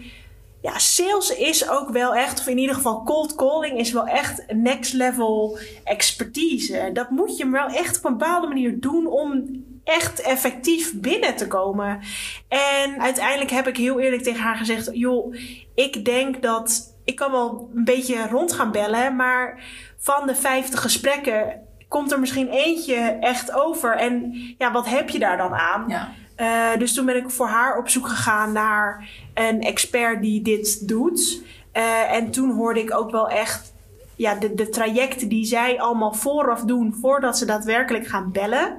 Ja, 0.62 0.78
sales 0.78 1.36
is 1.36 1.68
ook 1.68 1.90
wel 1.90 2.14
echt, 2.14 2.38
of 2.40 2.46
in 2.46 2.58
ieder 2.58 2.74
geval 2.74 3.02
cold 3.02 3.34
calling 3.34 3.78
is 3.78 3.92
wel 3.92 4.06
echt 4.06 4.44
next 4.52 4.92
level 4.92 5.58
expertise. 5.84 6.90
Dat 6.92 7.10
moet 7.10 7.36
je 7.36 7.48
wel 7.48 7.66
echt 7.66 7.98
op 7.98 8.04
een 8.04 8.18
bepaalde 8.18 8.46
manier 8.46 8.80
doen 8.80 9.06
om 9.06 9.64
echt 9.90 10.20
effectief 10.20 10.92
binnen 10.94 11.36
te 11.36 11.46
komen. 11.46 12.00
En 12.48 13.00
uiteindelijk 13.00 13.50
heb 13.50 13.68
ik 13.68 13.76
heel 13.76 14.00
eerlijk 14.00 14.22
tegen 14.22 14.40
haar 14.40 14.56
gezegd: 14.56 14.88
joh, 14.92 15.34
ik 15.74 16.04
denk 16.04 16.42
dat 16.42 16.94
ik 17.04 17.16
kan 17.16 17.30
wel 17.30 17.70
een 17.74 17.84
beetje 17.84 18.28
rond 18.28 18.52
gaan 18.52 18.72
bellen, 18.72 19.16
maar 19.16 19.62
van 19.98 20.26
de 20.26 20.34
50 20.34 20.80
gesprekken 20.80 21.60
komt 21.88 22.12
er 22.12 22.20
misschien 22.20 22.48
eentje 22.48 22.96
echt 23.20 23.52
over. 23.52 23.96
En 23.96 24.32
ja, 24.58 24.72
wat 24.72 24.88
heb 24.88 25.08
je 25.08 25.18
daar 25.18 25.36
dan 25.36 25.54
aan? 25.54 25.84
Ja. 25.88 26.12
Eh, 26.36 26.78
dus 26.78 26.94
toen 26.94 27.06
ben 27.06 27.16
ik 27.16 27.30
voor 27.30 27.48
haar 27.48 27.78
op 27.78 27.88
zoek 27.88 28.08
gegaan 28.08 28.52
naar 28.52 29.08
een 29.34 29.60
expert 29.60 30.22
die 30.22 30.42
dit 30.42 30.88
doet. 30.88 31.42
Eh, 31.72 32.12
en 32.12 32.30
toen 32.30 32.50
hoorde 32.50 32.80
ik 32.80 32.94
ook 32.96 33.10
wel 33.10 33.28
echt 33.28 33.72
ja, 34.20 34.34
de, 34.34 34.54
de 34.54 34.68
trajecten 34.68 35.28
die 35.28 35.44
zij 35.44 35.80
allemaal 35.80 36.12
vooraf 36.12 36.62
doen 36.62 36.94
voordat 37.00 37.38
ze 37.38 37.44
daadwerkelijk 37.44 38.06
gaan 38.06 38.32
bellen. 38.32 38.76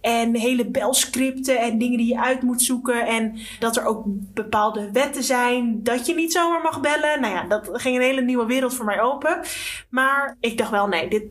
En 0.00 0.36
hele 0.36 0.66
belscripten 0.66 1.58
en 1.58 1.78
dingen 1.78 1.98
die 1.98 2.06
je 2.06 2.20
uit 2.20 2.42
moet 2.42 2.62
zoeken. 2.62 3.06
En 3.06 3.38
dat 3.58 3.76
er 3.76 3.84
ook 3.84 4.02
bepaalde 4.34 4.90
wetten 4.92 5.22
zijn 5.22 5.82
dat 5.82 6.06
je 6.06 6.14
niet 6.14 6.32
zomaar 6.32 6.62
mag 6.62 6.80
bellen. 6.80 7.20
Nou 7.20 7.34
ja, 7.34 7.44
dat 7.48 7.70
ging 7.72 7.96
een 7.96 8.02
hele 8.02 8.20
nieuwe 8.20 8.46
wereld 8.46 8.74
voor 8.74 8.84
mij 8.84 9.00
open. 9.00 9.40
Maar 9.88 10.36
ik 10.40 10.58
dacht 10.58 10.70
wel, 10.70 10.86
nee, 10.88 11.08
dit 11.08 11.22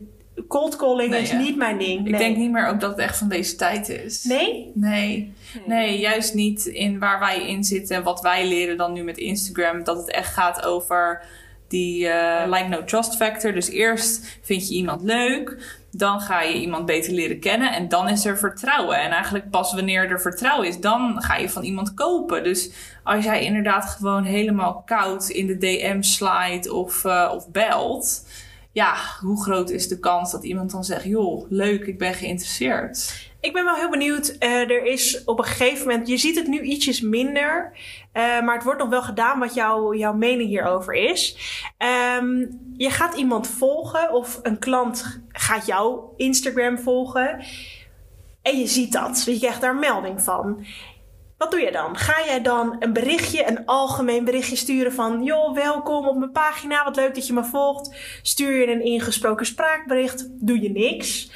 cold 0.48 0.76
calling 0.76 1.10
Nee, 1.10 1.22
is 1.22 1.30
ja. 1.30 1.38
niet 1.38 1.56
mijn 1.56 1.78
ding. 1.78 2.06
Ik 2.08 2.18
denk 2.18 2.36
niet 2.36 2.50
meer 2.50 2.66
ook 2.66 2.80
dat 2.80 2.90
het 2.90 3.00
echt 3.00 3.18
van 3.18 3.28
deze 3.28 3.56
tijd 3.56 3.88
is. 3.88 4.24
Nee? 4.24 4.70
Nee. 4.74 5.32
Nee, 5.66 5.98
juist 5.98 6.34
niet 6.34 6.66
in 6.66 6.98
waar 6.98 7.18
wij 7.20 7.48
in 7.48 7.64
zitten. 7.64 8.02
Wat 8.02 8.20
wij 8.20 8.48
leren 8.48 8.76
dan 8.76 8.92
nu 8.92 9.02
met 9.02 9.18
Instagram. 9.18 9.84
Dat 9.84 9.96
het 9.96 10.10
echt 10.10 10.32
gaat 10.32 10.64
over 10.64 11.22
die 11.68 12.08
eh, 12.08 12.50
like 12.50 12.68
no 12.68 12.84
trust 12.84 13.16
factor. 13.16 13.52
Dus 13.52 13.68
eerst 13.68 14.38
vind 14.42 14.68
je 14.68 14.74
iemand 14.74 15.02
leuk. 15.02 15.56
Dan 15.90 16.20
ga 16.20 16.42
je 16.42 16.60
iemand 16.60 16.86
beter 16.86 17.12
leren 17.12 17.40
kennen. 17.40 17.72
En 17.72 17.88
dan 17.88 18.08
is 18.08 18.24
er 18.24 18.38
vertrouwen. 18.38 18.96
En 18.98 19.10
eigenlijk 19.10 19.50
pas 19.50 19.74
wanneer 19.74 20.10
er 20.10 20.20
vertrouwen 20.20 20.68
is, 20.68 20.80
dan 20.80 21.22
ga 21.22 21.36
je 21.36 21.50
van 21.50 21.62
iemand 21.62 21.94
kopen. 21.94 22.44
Dus 22.44 22.70
als 23.02 23.24
jij 23.24 23.44
inderdaad 23.44 23.84
gewoon 23.84 24.24
helemaal 24.24 24.82
koud 24.86 25.28
in 25.28 25.46
de 25.46 25.56
DM 25.56 26.02
slide 26.02 26.74
of, 26.74 27.04
eh, 27.04 27.32
of 27.34 27.50
belt. 27.50 28.26
Ja, 28.72 28.94
hoe 29.20 29.42
groot 29.42 29.70
is 29.70 29.88
de 29.88 29.98
kans 29.98 30.32
dat 30.32 30.44
iemand 30.44 30.70
dan 30.70 30.84
zegt: 30.84 31.04
joh, 31.04 31.50
leuk, 31.50 31.86
ik 31.86 31.98
ben 31.98 32.14
geïnteresseerd. 32.14 33.28
Ik 33.44 33.52
ben 33.52 33.64
wel 33.64 33.74
heel 33.74 33.90
benieuwd. 33.90 34.28
Eh, 34.28 34.70
er 34.70 34.84
is 34.84 35.24
op 35.24 35.38
een 35.38 35.44
gegeven 35.44 35.86
moment, 35.86 36.08
je 36.08 36.16
ziet 36.16 36.36
het 36.36 36.46
nu 36.46 36.60
ietsjes 36.60 37.00
minder, 37.00 37.72
eh, 38.12 38.22
maar 38.22 38.54
het 38.54 38.64
wordt 38.64 38.80
nog 38.80 38.88
wel 38.88 39.02
gedaan 39.02 39.38
wat 39.38 39.54
jouw 39.54 40.12
mening 40.12 40.48
hierover 40.48 40.94
is. 40.94 41.36
Ehm, 41.78 42.46
je 42.76 42.90
gaat 42.90 43.14
iemand 43.14 43.48
volgen 43.48 44.12
of 44.12 44.40
een 44.42 44.58
klant 44.58 45.22
gaat 45.28 45.66
jouw 45.66 46.14
Instagram 46.16 46.78
volgen 46.78 47.44
en 48.42 48.58
je 48.58 48.66
ziet 48.66 48.92
dat. 48.92 49.22
Je 49.24 49.38
krijgt 49.38 49.60
daar 49.60 49.76
melding 49.76 50.22
van. 50.22 50.64
Wat 51.38 51.50
doe 51.50 51.60
je 51.60 51.72
dan? 51.72 51.96
Ga 51.96 52.24
jij 52.26 52.42
dan 52.42 52.76
een 52.78 52.92
berichtje, 52.92 53.48
een 53.48 53.66
algemeen 53.66 54.24
berichtje 54.24 54.56
sturen 54.56 54.92
van... 54.92 55.22
joh, 55.22 55.54
welkom 55.54 56.08
op 56.08 56.16
mijn 56.16 56.32
pagina, 56.32 56.84
wat 56.84 56.96
leuk 56.96 57.14
dat 57.14 57.26
je 57.26 57.32
me 57.32 57.44
volgt. 57.44 57.96
Stuur 58.22 58.60
je 58.60 58.72
een 58.72 58.84
ingesproken 58.84 59.46
spraakbericht, 59.46 60.28
doe 60.30 60.62
je 60.62 60.70
niks. 60.70 61.30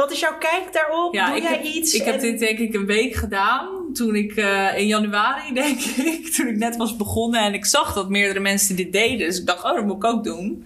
Wat 0.00 0.10
is 0.12 0.20
jouw 0.20 0.38
kijk 0.38 0.72
daarop? 0.72 1.12
doe 1.12 1.40
jij 1.40 1.40
heb, 1.40 1.62
iets? 1.62 1.94
Ik 1.94 2.02
heb 2.04 2.20
dit 2.20 2.38
denk 2.38 2.58
ik 2.58 2.74
een 2.74 2.86
week 2.86 3.14
gedaan. 3.14 3.68
Toen 3.92 4.14
ik 4.14 4.36
eh, 4.36 4.78
in 4.78 4.86
januari, 4.86 5.54
denk 5.62 5.80
ik, 5.80 6.26
toen 6.28 6.46
ik 6.48 6.56
net 6.56 6.76
was 6.76 6.96
begonnen. 6.96 7.40
En 7.40 7.54
ik 7.54 7.64
zag 7.66 7.94
dat 7.94 8.08
meerdere 8.08 8.40
mensen 8.40 8.76
dit 8.76 8.92
deden. 8.92 9.18
Dus 9.18 9.38
ik 9.40 9.46
dacht, 9.46 9.64
oh, 9.64 9.74
dat 9.74 9.84
moet 9.84 9.96
ik 9.96 10.04
ook 10.04 10.24
doen. 10.24 10.64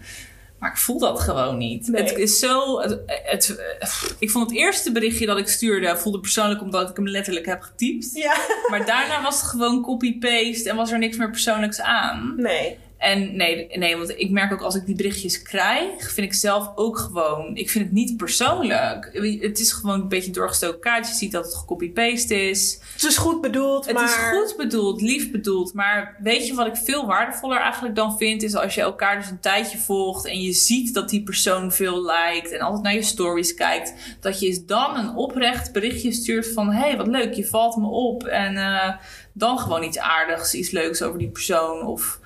Maar 0.58 0.70
ik 0.70 0.76
voel 0.78 0.98
dat 0.98 1.20
gewoon 1.20 1.58
niet. 1.58 1.88
Nee. 1.88 2.02
Het 2.02 2.18
is 2.18 2.38
zo. 2.38 2.80
Het, 2.80 3.00
het- 3.06 4.14
ik 4.18 4.30
vond 4.30 4.50
het 4.50 4.58
eerste 4.58 4.92
berichtje 4.92 5.26
dat 5.26 5.38
ik 5.38 5.48
stuurde 5.48 5.96
voelde 5.96 6.20
persoonlijk 6.20 6.60
omdat 6.60 6.90
ik 6.90 6.96
hem 6.96 7.08
letterlijk 7.08 7.46
heb 7.46 7.62
getypt. 7.62 8.10
Ja, 8.14 8.36
Maar 8.70 8.86
daarna 8.86 9.22
was 9.22 9.40
het 9.40 9.50
gewoon 9.50 9.82
copy-paste 9.82 10.70
en 10.70 10.76
was 10.76 10.90
er 10.92 10.98
niks 10.98 11.16
meer 11.16 11.30
persoonlijks 11.30 11.80
aan. 11.80 12.34
nee. 12.36 12.78
En 13.04 13.36
nee, 13.36 13.66
nee, 13.72 13.96
want 13.96 14.12
ik 14.16 14.30
merk 14.30 14.52
ook 14.52 14.60
als 14.60 14.74
ik 14.74 14.86
die 14.86 14.94
berichtjes 14.94 15.42
krijg, 15.42 16.12
vind 16.12 16.26
ik 16.26 16.34
zelf 16.34 16.72
ook 16.74 16.98
gewoon, 16.98 17.56
ik 17.56 17.70
vind 17.70 17.84
het 17.84 17.92
niet 17.92 18.16
persoonlijk. 18.16 19.10
Het 19.40 19.58
is 19.58 19.72
gewoon 19.72 20.00
een 20.00 20.08
beetje 20.08 20.30
doorgestoken 20.30 20.80
kaart. 20.80 21.08
Je 21.08 21.14
ziet 21.14 21.32
dat 21.32 21.44
het 21.44 21.54
gecopy-paste 21.54 22.48
is. 22.48 22.80
Het 22.92 23.04
is 23.04 23.16
goed 23.16 23.40
bedoeld, 23.40 23.86
Het 23.86 23.94
maar... 23.94 24.04
is 24.04 24.38
goed 24.38 24.56
bedoeld, 24.56 25.00
lief 25.00 25.30
bedoeld. 25.30 25.74
Maar 25.74 26.16
weet 26.22 26.46
je 26.46 26.54
wat 26.54 26.66
ik 26.66 26.76
veel 26.76 27.06
waardevoller 27.06 27.60
eigenlijk 27.60 27.94
dan 27.94 28.16
vind? 28.16 28.42
Is 28.42 28.54
als 28.54 28.74
je 28.74 28.80
elkaar 28.80 29.16
dus 29.16 29.30
een 29.30 29.40
tijdje 29.40 29.78
volgt 29.78 30.26
en 30.26 30.40
je 30.40 30.52
ziet 30.52 30.94
dat 30.94 31.08
die 31.08 31.22
persoon 31.22 31.72
veel 31.72 32.02
liked 32.02 32.52
en 32.52 32.60
altijd 32.60 32.82
naar 32.82 32.94
je 32.94 33.02
stories 33.02 33.54
kijkt. 33.54 33.94
Dat 34.20 34.40
je 34.40 34.46
eens 34.46 34.66
dan 34.66 34.96
een 34.96 35.16
oprecht 35.16 35.72
berichtje 35.72 36.12
stuurt 36.12 36.52
van, 36.52 36.72
hé, 36.72 36.88
hey, 36.88 36.96
wat 36.96 37.06
leuk, 37.06 37.34
je 37.34 37.46
valt 37.46 37.76
me 37.76 37.86
op. 37.86 38.24
En 38.24 38.56
eh, 38.56 38.96
dan 39.32 39.58
gewoon 39.58 39.82
iets 39.82 39.98
aardigs, 39.98 40.54
iets 40.54 40.70
leuks 40.70 41.02
over 41.02 41.18
die 41.18 41.30
persoon. 41.30 41.86
Of 41.86 42.22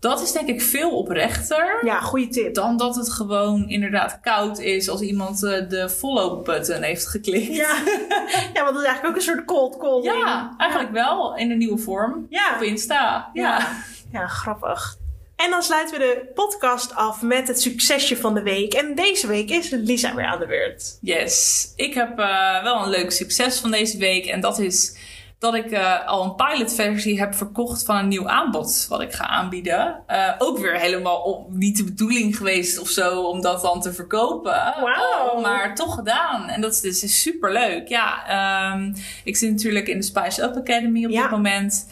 dat 0.00 0.20
is 0.20 0.32
denk 0.32 0.48
ik 0.48 0.62
veel 0.62 0.90
oprechter. 0.90 1.78
Ja, 1.84 2.00
goede 2.00 2.28
tip. 2.28 2.54
Dan 2.54 2.76
dat 2.76 2.96
het 2.96 3.10
gewoon 3.10 3.68
inderdaad 3.68 4.18
koud 4.22 4.58
is 4.58 4.88
als 4.88 5.00
iemand 5.00 5.42
eh, 5.42 5.68
de 5.68 5.88
follow-button 5.88 6.82
heeft 6.82 7.06
geklikt. 7.06 7.56
Ja. 7.56 7.76
ja, 8.54 8.64
want 8.64 8.74
dat 8.74 8.82
is 8.82 8.88
eigenlijk 8.88 9.06
ook 9.06 9.16
een 9.16 9.22
soort 9.22 9.44
cold 9.44 9.76
calling. 9.76 10.04
Ja, 10.04 10.54
eigenlijk 10.58 10.92
wel 10.92 11.36
in 11.36 11.50
een 11.50 11.58
nieuwe 11.58 11.78
vorm. 11.78 12.26
Ja. 12.30 12.54
Op 12.54 12.62
Insta. 12.62 13.30
Ja. 13.32 13.68
ja, 14.12 14.26
grappig. 14.26 14.98
En 15.36 15.50
dan 15.50 15.62
sluiten 15.62 15.98
we 15.98 16.04
de 16.04 16.32
podcast 16.34 16.94
af 16.94 17.22
met 17.22 17.48
het 17.48 17.60
succesje 17.60 18.16
van 18.16 18.34
de 18.34 18.42
week. 18.42 18.72
En 18.72 18.94
deze 18.94 19.26
week 19.26 19.50
is 19.50 19.70
Lisa 19.70 20.14
weer 20.14 20.24
aan 20.24 20.38
de 20.38 20.46
beurt. 20.46 20.98
Yes. 21.00 21.66
Ik 21.76 21.94
heb 21.94 22.18
eh, 22.18 22.62
wel 22.62 22.82
een 22.82 22.90
leuk 22.90 23.10
succes 23.10 23.58
van 23.58 23.70
deze 23.70 23.98
week. 23.98 24.26
En 24.26 24.40
dat 24.40 24.58
is 24.58 24.96
dat 25.40 25.54
ik 25.54 25.70
eh, 25.70 26.06
al 26.06 26.24
een 26.24 26.34
pilotversie 26.34 27.18
heb 27.20 27.34
verkocht 27.34 27.84
van 27.84 27.96
een 27.96 28.08
nieuw 28.08 28.28
aanbod 28.28 28.86
wat 28.88 29.00
ik 29.00 29.12
ga 29.12 29.26
aanbieden. 29.26 30.02
Eh, 30.06 30.32
ook 30.38 30.58
weer 30.58 30.74
helemaal 30.78 31.20
op, 31.22 31.50
niet 31.52 31.76
de 31.76 31.84
bedoeling 31.84 32.36
geweest 32.36 32.78
of 32.78 32.88
zo 32.88 33.20
om 33.22 33.40
dat 33.40 33.62
dan 33.62 33.80
te 33.80 33.92
verkopen. 33.92 34.52
Oh, 34.82 35.42
maar 35.42 35.74
toch 35.74 35.94
gedaan. 35.94 36.48
En 36.48 36.60
dat 36.60 36.72
is, 36.72 36.80
dus 36.80 37.02
is 37.02 37.22
super 37.22 37.52
leuk. 37.52 37.88
Ja, 37.88 38.26
ehm, 38.72 38.94
ik 39.24 39.36
zit 39.36 39.50
natuurlijk 39.50 39.88
in 39.88 39.96
de 39.98 40.04
Spice 40.04 40.42
Up 40.42 40.56
Academy 40.56 41.04
op 41.04 41.10
Ja. 41.10 41.22
dit 41.22 41.30
moment. 41.30 41.88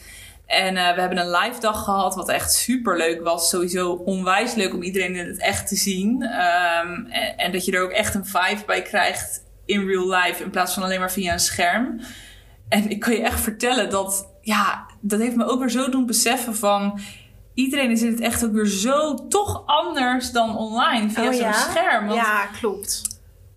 En 0.47 0.77
eh, 0.77 0.95
we 0.95 1.01
hebben 1.01 1.19
een 1.19 1.31
live 1.31 1.61
dag 1.61 1.85
gehad, 1.85 2.15
wat 2.15 2.29
echt 2.29 2.53
super 2.53 2.97
leuk 2.97 3.23
was. 3.23 3.49
Sowieso 3.49 3.93
onwijs 3.93 4.55
leuk 4.55 4.75
om 4.75 4.83
iedereen 4.83 5.15
in 5.17 5.27
het 5.27 5.39
echt 5.41 5.69
te 5.69 5.77
zien. 5.77 6.23
Ehm, 6.23 6.93
en, 7.11 7.37
en 7.37 7.53
dat 7.53 7.65
je 7.65 7.73
er 7.73 7.83
ook 7.83 7.91
echt 7.91 8.15
een 8.15 8.27
vibe 8.27 8.63
bij 8.67 8.83
krijgt 8.83 9.43
in 9.65 9.87
real 9.87 10.09
life, 10.11 10.43
in 10.43 10.51
plaats 10.51 10.75
van 10.75 10.83
alleen 10.83 11.01
maar 11.01 11.13
via 11.13 11.33
een 11.33 11.39
scherm. 11.41 12.01
En 12.69 12.91
ik 12.91 13.01
kan 13.01 13.13
je 13.13 13.23
echt 13.23 13.41
vertellen 13.41 13.91
dat, 13.91 14.29
ja, 14.41 14.87
dat 15.01 15.21
heeft 15.21 15.37
me 15.37 15.45
ook 15.45 15.59
weer 15.59 15.71
zo 15.71 15.89
doen 15.89 16.07
beseffen 16.07 16.57
van. 16.57 17.01
Iedereen 17.55 17.91
is 17.91 18.03
in 18.03 18.11
het 18.11 18.21
echt 18.21 18.45
ook 18.45 18.53
weer 18.53 18.67
zo 18.67 19.15
toch 19.29 19.63
anders 19.67 20.31
dan 20.33 20.57
online 20.57 21.11
via 21.11 21.27
Oh 21.27 21.33
zo'n 21.33 21.41
ja? 21.41 21.53
scherm. 21.53 22.07
Want 22.07 22.21
Ja, 22.21 22.47
klopt. 22.61 23.03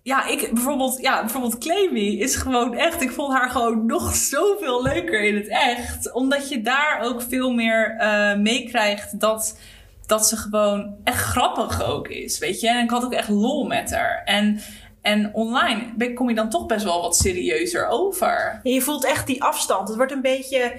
ja, 0.02 0.26
ik 0.26 0.50
bijvoorbeeld, 0.52 0.98
ja, 1.00 1.20
bijvoorbeeld 1.20 1.58
Clemy 1.58 2.08
is 2.08 2.36
gewoon 2.36 2.74
echt, 2.74 3.02
ik 3.02 3.10
vond 3.10 3.32
haar 3.32 3.50
gewoon 3.50 3.86
nog 3.86 4.14
zoveel 4.14 4.82
leuker 4.82 5.22
in 5.22 5.34
het 5.34 5.48
echt. 5.48 6.12
Omdat 6.12 6.48
je 6.48 6.62
daar 6.62 7.00
ook 7.02 7.22
veel 7.22 7.52
meer 7.52 7.96
uh, 8.00 8.36
meekrijgt 8.36 9.20
dat, 9.20 9.58
dat 10.06 10.28
ze 10.28 10.36
gewoon 10.36 10.94
echt 11.04 11.22
grappig 11.22 11.84
ook 11.84 12.08
is, 12.08 12.38
weet 12.38 12.60
je. 12.60 12.68
En 12.68 12.84
ik 12.84 12.90
had 12.90 13.04
ook 13.04 13.12
echt 13.12 13.28
lol 13.28 13.66
met 13.66 13.90
haar. 13.94 14.22
En, 14.24 14.60
en 15.02 15.30
online 15.34 16.12
kom 16.14 16.28
je 16.28 16.34
dan 16.34 16.50
toch 16.50 16.66
best 16.66 16.84
wel 16.84 17.02
wat 17.02 17.16
serieuzer 17.16 17.88
over. 17.88 18.60
je 18.62 18.80
voelt 18.80 19.04
echt 19.04 19.26
die 19.26 19.42
afstand. 19.42 19.88
Het 19.88 19.96
wordt 19.96 20.12
een 20.12 20.22
beetje 20.22 20.72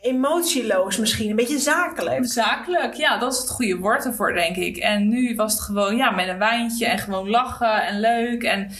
emotieloos 0.00 0.96
misschien, 0.96 1.30
een 1.30 1.36
beetje 1.36 1.58
zakelijk. 1.58 2.26
Zakelijk, 2.26 2.94
ja, 2.94 3.18
dat 3.18 3.32
is 3.32 3.38
het 3.38 3.50
goede 3.50 3.76
woord 3.76 4.04
ervoor, 4.04 4.34
denk 4.34 4.56
ik. 4.56 4.76
En 4.76 5.08
nu 5.08 5.34
was 5.34 5.52
het 5.52 5.62
gewoon, 5.62 5.96
ja, 5.96 6.10
met 6.10 6.28
een 6.28 6.38
wijntje 6.38 6.86
en 6.86 6.98
gewoon 6.98 7.28
lachen 7.28 7.86
en 7.86 8.00
leuk. 8.00 8.42
En 8.42 8.70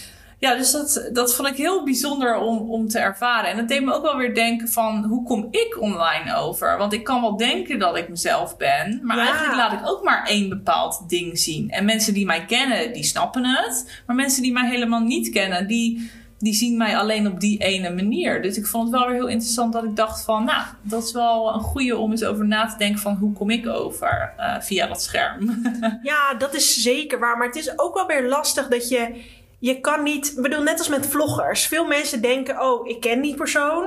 ja, 0.41 0.55
dus 0.55 0.71
dat, 0.71 1.09
dat 1.13 1.35
vond 1.35 1.47
ik 1.47 1.55
heel 1.55 1.83
bijzonder 1.83 2.37
om, 2.37 2.57
om 2.57 2.87
te 2.87 2.99
ervaren. 2.99 3.49
En 3.49 3.57
dat 3.57 3.67
deed 3.67 3.83
me 3.83 3.93
ook 3.93 4.01
wel 4.01 4.17
weer 4.17 4.33
denken 4.33 4.69
van, 4.69 5.03
hoe 5.03 5.23
kom 5.23 5.47
ik 5.51 5.77
online 5.79 6.35
over? 6.35 6.77
Want 6.77 6.93
ik 6.93 7.03
kan 7.03 7.21
wel 7.21 7.37
denken 7.37 7.79
dat 7.79 7.97
ik 7.97 8.09
mezelf 8.09 8.57
ben, 8.57 8.99
maar 9.03 9.17
eigenlijk 9.17 9.55
laat 9.55 9.73
ik 9.73 9.89
ook 9.89 10.03
maar 10.03 10.27
één 10.27 10.49
bepaald 10.49 11.09
ding 11.09 11.39
zien. 11.39 11.69
En 11.69 11.85
mensen 11.85 12.13
die 12.13 12.25
mij 12.25 12.45
kennen, 12.45 12.93
die 12.93 13.03
snappen 13.03 13.45
het. 13.45 14.01
Maar 14.05 14.15
mensen 14.15 14.41
die 14.41 14.51
mij 14.51 14.69
helemaal 14.69 14.99
niet 14.99 15.29
kennen, 15.29 15.67
die 15.67 16.11
die 16.37 16.53
zien 16.53 16.77
mij 16.77 16.97
alleen 16.97 17.27
op 17.27 17.39
die 17.39 17.59
ene 17.59 17.93
manier. 17.93 18.41
Dus 18.41 18.57
ik 18.57 18.65
vond 18.65 18.83
het 18.83 18.99
wel 18.99 19.07
weer 19.07 19.15
heel 19.15 19.27
interessant 19.27 19.73
dat 19.73 19.83
ik 19.83 19.95
dacht 19.95 20.23
van, 20.23 20.43
nou, 20.45 20.63
dat 20.81 21.03
is 21.03 21.11
wel 21.11 21.53
een 21.53 21.59
goede 21.59 21.97
om 21.97 22.11
eens 22.11 22.23
over 22.23 22.47
na 22.47 22.65
te 22.65 22.77
denken 22.77 22.99
van 22.99 23.15
hoe 23.15 23.33
kom 23.33 23.49
ik 23.49 23.67
over 23.67 24.33
uh, 24.37 24.55
via 24.59 24.87
dat 24.87 25.01
scherm. 25.01 25.61
ja, 26.03 26.33
dat 26.33 26.53
is 26.53 26.81
zeker 26.81 27.19
waar. 27.19 27.37
Maar 27.37 27.47
het 27.47 27.55
is 27.55 27.79
ook 27.79 27.95
wel 27.95 28.05
weer 28.05 28.27
lastig 28.27 28.67
dat 28.67 28.89
je, 28.89 29.21
je 29.61 29.79
kan 29.79 30.03
niet, 30.03 30.33
ik 30.35 30.41
bedoel 30.41 30.63
net 30.63 30.77
als 30.77 30.87
met 30.87 31.07
vloggers. 31.07 31.67
Veel 31.67 31.85
mensen 31.85 32.21
denken, 32.21 32.61
oh, 32.61 32.87
ik 32.87 32.99
ken 32.99 33.21
die 33.21 33.35
persoon. 33.35 33.85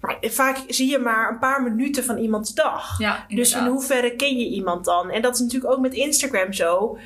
Maar 0.00 0.16
vaak 0.20 0.58
zie 0.68 0.90
je 0.90 0.98
maar 0.98 1.30
een 1.30 1.38
paar 1.38 1.62
minuten 1.62 2.04
van 2.04 2.18
iemands 2.18 2.54
dag. 2.54 2.98
Ja, 2.98 3.24
dus 3.28 3.54
in 3.54 3.66
hoeverre 3.66 4.16
ken 4.16 4.38
je 4.38 4.46
iemand 4.46 4.84
dan? 4.84 5.10
En 5.10 5.22
dat 5.22 5.34
is 5.34 5.40
natuurlijk 5.40 5.72
ook 5.72 5.80
met 5.80 5.94
Instagram 5.94 6.52
zo 6.52 6.98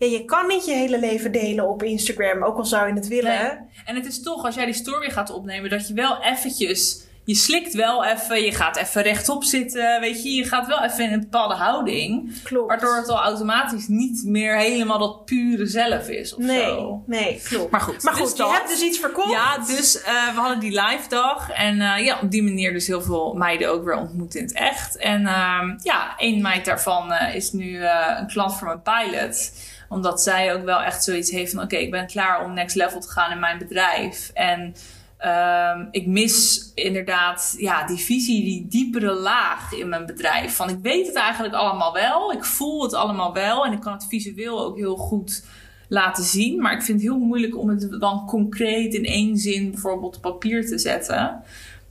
ja, 0.00 0.06
je 0.06 0.24
kan 0.24 0.46
niet 0.46 0.64
je 0.64 0.72
hele 0.72 0.98
leven 0.98 1.32
delen 1.32 1.68
op 1.68 1.82
Instagram, 1.82 2.44
ook 2.44 2.56
al 2.56 2.64
zou 2.64 2.88
je 2.88 2.94
het 2.94 3.08
willen. 3.08 3.68
En 3.84 3.94
het 3.94 4.06
is 4.06 4.22
toch, 4.22 4.44
als 4.44 4.54
jij 4.54 4.64
die 4.64 4.74
story 4.74 5.10
gaat 5.10 5.30
opnemen, 5.30 5.70
dat 5.70 5.88
je 5.88 5.94
wel 5.94 6.22
eventjes... 6.22 7.08
Je 7.30 7.36
slikt 7.36 7.74
wel 7.74 8.04
even, 8.04 8.42
je 8.42 8.52
gaat 8.52 8.76
even 8.76 9.02
rechtop 9.02 9.44
zitten, 9.44 10.00
weet 10.00 10.22
je. 10.22 10.30
Je 10.30 10.44
gaat 10.44 10.66
wel 10.66 10.84
even 10.84 11.04
in 11.04 11.12
een 11.12 11.20
bepaalde 11.20 11.54
houding. 11.54 12.42
Klopt. 12.42 12.68
Waardoor 12.68 12.96
het 12.96 13.08
al 13.08 13.22
automatisch 13.22 13.88
niet 13.88 14.22
meer 14.24 14.56
helemaal 14.56 14.98
dat 14.98 15.24
pure 15.24 15.66
zelf 15.66 16.08
is 16.08 16.34
of 16.34 16.42
nee, 16.42 16.62
zo. 16.62 17.02
Nee, 17.06 17.40
klopt. 17.44 17.70
Maar 17.70 17.80
goed, 17.80 18.02
maar 18.02 18.14
goed 18.14 18.36
dus 18.36 18.46
je 18.46 18.52
hebt 18.52 18.68
dus 18.68 18.82
iets 18.82 18.98
verkocht. 18.98 19.30
Ja, 19.30 19.58
dus 19.58 19.96
uh, 19.96 20.34
we 20.34 20.40
hadden 20.40 20.58
die 20.58 20.70
live 20.70 21.08
dag. 21.08 21.50
En 21.50 21.76
uh, 21.76 22.04
ja, 22.04 22.18
op 22.22 22.30
die 22.30 22.42
manier 22.42 22.72
dus 22.72 22.86
heel 22.86 23.02
veel 23.02 23.34
meiden 23.34 23.70
ook 23.70 23.84
weer 23.84 23.96
ontmoet 23.96 24.34
in 24.34 24.42
het 24.42 24.52
echt. 24.52 24.96
En 24.96 25.22
uh, 25.22 25.62
ja, 25.82 26.14
één 26.16 26.42
meid 26.42 26.64
daarvan 26.64 27.12
uh, 27.12 27.34
is 27.34 27.52
nu 27.52 27.84
een 27.84 28.26
klant 28.26 28.54
voor 28.54 28.66
mijn 28.66 28.82
pilot 28.82 29.52
omdat 29.88 30.22
zij 30.22 30.54
ook 30.54 30.64
wel 30.64 30.82
echt 30.82 31.04
zoiets 31.04 31.30
heeft 31.30 31.52
van: 31.52 31.62
oké, 31.62 31.76
ik 31.76 31.90
ben 31.90 32.06
klaar 32.06 32.44
om 32.44 32.54
next 32.54 32.76
level 32.76 33.00
te 33.00 33.08
gaan 33.08 33.32
in 33.32 33.40
mijn 33.40 33.58
bedrijf. 33.58 34.30
En 34.34 34.74
um, 35.24 35.88
ik 35.90 36.06
mis 36.06 36.70
inderdaad 36.74 37.54
ja, 37.58 37.86
die 37.86 37.98
visie, 37.98 38.44
die 38.44 38.66
diepere 38.68 39.12
laag 39.12 39.72
in 39.72 39.88
mijn 39.88 40.06
bedrijf. 40.06 40.54
Van 40.54 40.68
ik 40.68 40.78
weet 40.82 41.06
het 41.06 41.16
eigenlijk 41.16 41.54
allemaal 41.54 41.92
wel, 41.92 42.32
ik 42.32 42.44
voel 42.44 42.82
het 42.82 42.94
allemaal 42.94 43.32
wel 43.32 43.66
en 43.66 43.72
ik 43.72 43.80
kan 43.80 43.92
het 43.92 44.06
visueel 44.08 44.64
ook 44.64 44.76
heel 44.76 44.96
goed 44.96 45.44
laten 45.88 46.24
zien. 46.24 46.60
Maar 46.60 46.72
ik 46.72 46.82
vind 46.82 47.00
het 47.00 47.10
heel 47.10 47.18
moeilijk 47.18 47.56
om 47.56 47.68
het 47.68 48.00
dan 48.00 48.26
concreet 48.26 48.94
in 48.94 49.04
één 49.04 49.36
zin 49.36 49.70
bijvoorbeeld 49.70 50.16
op 50.16 50.22
papier 50.22 50.66
te 50.66 50.78
zetten. 50.78 51.42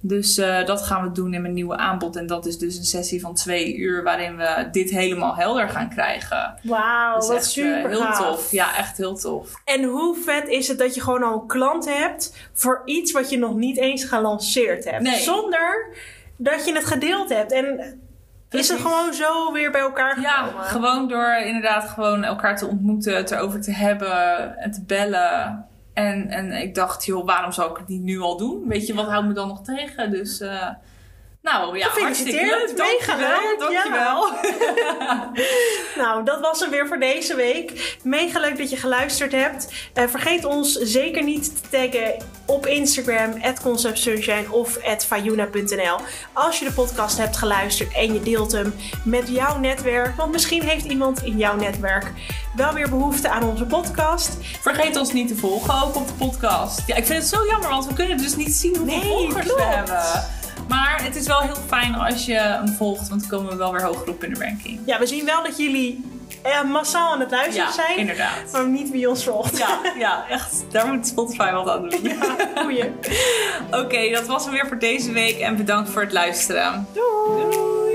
Dus 0.01 0.37
uh, 0.37 0.65
dat 0.65 0.81
gaan 0.81 1.03
we 1.03 1.11
doen 1.11 1.33
in 1.33 1.41
mijn 1.41 1.53
nieuwe 1.53 1.77
aanbod. 1.77 2.15
En 2.15 2.27
dat 2.27 2.45
is 2.45 2.57
dus 2.57 2.77
een 2.77 2.83
sessie 2.83 3.21
van 3.21 3.33
twee 3.33 3.75
uur 3.75 4.03
waarin 4.03 4.37
we 4.37 4.67
dit 4.71 4.89
helemaal 4.89 5.35
helder 5.35 5.69
gaan 5.69 5.89
krijgen. 5.89 6.59
Wauw, 6.63 7.13
wat 7.13 7.31
echt, 7.31 7.45
super 7.45 7.91
uh, 7.91 7.97
Heel 7.97 8.27
tof. 8.27 8.51
Ja, 8.51 8.77
echt 8.77 8.97
heel 8.97 9.15
tof. 9.15 9.53
En 9.65 9.83
hoe 9.83 10.15
vet 10.25 10.47
is 10.47 10.67
het 10.67 10.77
dat 10.79 10.95
je 10.95 11.01
gewoon 11.01 11.23
al 11.23 11.33
een 11.41 11.47
klant 11.47 11.89
hebt 11.89 12.49
voor 12.53 12.81
iets 12.85 13.11
wat 13.11 13.29
je 13.29 13.37
nog 13.37 13.55
niet 13.55 13.77
eens 13.77 14.03
gelanceerd 14.03 14.85
hebt. 14.85 15.03
Nee. 15.03 15.19
Zonder 15.19 15.93
dat 16.37 16.65
je 16.65 16.73
het 16.73 16.85
gedeeld 16.85 17.29
hebt. 17.29 17.51
En 17.51 17.99
Is 18.49 18.69
het 18.69 18.79
gewoon 18.79 19.13
zo 19.13 19.51
weer 19.51 19.71
bij 19.71 19.81
elkaar 19.81 20.15
gekomen? 20.15 20.61
Ja, 20.61 20.63
gewoon 20.63 21.07
door 21.07 21.35
inderdaad 21.45 21.89
gewoon 21.89 22.23
elkaar 22.23 22.57
te 22.57 22.67
ontmoeten, 22.67 23.15
het 23.15 23.31
erover 23.31 23.61
te 23.61 23.71
hebben 23.71 24.57
en 24.57 24.71
te 24.71 24.83
bellen. 24.83 25.67
En, 25.93 26.29
en 26.29 26.51
ik 26.51 26.75
dacht, 26.75 27.05
joh, 27.05 27.25
waarom 27.25 27.51
zou 27.51 27.71
ik 27.71 27.77
het 27.77 27.87
niet 27.87 28.01
nu 28.01 28.19
al 28.19 28.37
doen? 28.37 28.67
Weet 28.67 28.87
je, 28.87 28.93
wat 28.93 29.07
houdt 29.07 29.27
me 29.27 29.33
dan 29.33 29.47
nog 29.47 29.61
tegen? 29.61 30.11
Dus 30.11 30.41
uh, 30.41 30.67
nou 31.41 31.77
ja, 31.77 31.87
hartstikke 31.87 32.45
leuk. 32.45 32.77
Dankjewel. 32.77 33.57
Dankjewel. 33.57 34.27
Ja. 34.33 35.31
nou, 35.99 36.23
dat 36.23 36.39
was 36.39 36.59
hem 36.59 36.69
weer 36.69 36.87
voor 36.87 36.99
deze 36.99 37.35
week. 37.35 37.97
Mega 38.03 38.39
leuk 38.39 38.57
dat 38.57 38.69
je 38.69 38.77
geluisterd 38.77 39.31
hebt. 39.31 39.67
Uh, 39.93 40.03
vergeet 40.07 40.45
ons 40.45 40.73
zeker 40.73 41.23
niet 41.23 41.61
te 41.61 41.69
taggen 41.69 42.25
op 42.45 42.65
Instagram, 42.65 43.33
conceptsunshine 43.61 44.51
of 44.51 44.79
fayuna.nl. 45.07 45.97
Als 46.33 46.59
je 46.59 46.65
de 46.65 46.71
podcast 46.71 47.17
hebt 47.17 47.37
geluisterd 47.37 47.93
en 47.93 48.13
je 48.13 48.21
deelt 48.21 48.51
hem 48.51 48.73
met 49.03 49.27
jouw 49.27 49.57
netwerk. 49.59 50.15
Want 50.15 50.31
misschien 50.31 50.63
heeft 50.63 50.85
iemand 50.85 51.23
in 51.23 51.37
jouw 51.37 51.55
netwerk 51.55 52.11
wel 52.55 52.73
weer 52.73 52.89
behoefte 52.89 53.29
aan 53.29 53.43
onze 53.43 53.65
podcast. 53.65 54.37
Vergeet 54.61 54.97
ons 54.97 55.13
niet 55.13 55.27
te 55.27 55.35
volgen 55.35 55.83
ook 55.83 55.95
op 55.95 56.07
de 56.07 56.13
podcast. 56.13 56.81
Ja, 56.87 56.95
ik 56.95 57.05
vind 57.05 57.19
het 57.19 57.27
zo 57.27 57.45
jammer, 57.45 57.69
want 57.69 57.87
we 57.87 57.93
kunnen 57.93 58.17
dus 58.17 58.35
niet 58.35 58.53
zien 58.53 58.77
hoeveel 58.77 58.97
nee, 58.97 59.07
volgers 59.07 59.45
klopt. 59.45 59.61
we 59.61 59.67
hebben. 59.67 60.38
Maar 60.69 61.03
het 61.03 61.15
is 61.15 61.27
wel 61.27 61.39
heel 61.39 61.55
fijn 61.67 61.95
als 61.95 62.25
je 62.25 62.33
hem 62.33 62.67
volgt, 62.67 63.09
want 63.09 63.21
dan 63.21 63.29
komen 63.29 63.51
we 63.51 63.57
wel 63.57 63.71
weer 63.71 63.83
hoger 63.83 64.09
op 64.09 64.23
in 64.23 64.33
de 64.33 64.39
ranking. 64.39 64.79
Ja, 64.85 64.99
we 64.99 65.05
zien 65.05 65.25
wel 65.25 65.43
dat 65.43 65.57
jullie 65.57 66.03
eh, 66.41 66.63
massaal 66.63 67.11
aan 67.11 67.19
het 67.19 67.31
luisteren 67.31 67.67
ja, 67.67 67.73
zijn. 67.73 67.97
inderdaad. 67.97 68.51
Maar 68.51 68.67
niet 68.67 68.91
wie 68.91 69.09
ons 69.09 69.23
volgt. 69.23 69.57
Ja, 69.57 69.79
ja 69.97 70.25
echt. 70.29 70.65
Daar 70.71 70.87
moet 70.87 71.07
Spotify 71.07 71.51
wat 71.51 71.69
aan 71.69 71.89
doen. 71.89 71.99
Ja, 72.09 72.35
goeie. 72.61 72.85
Oké, 73.67 73.77
okay, 73.77 74.11
dat 74.11 74.27
was 74.27 74.43
hem 74.43 74.53
weer 74.53 74.67
voor 74.67 74.79
deze 74.79 75.11
week 75.11 75.39
en 75.39 75.55
bedankt 75.55 75.89
voor 75.89 76.01
het 76.01 76.11
luisteren. 76.11 76.87
Doei. 76.93 77.49
Doei. 77.49 77.88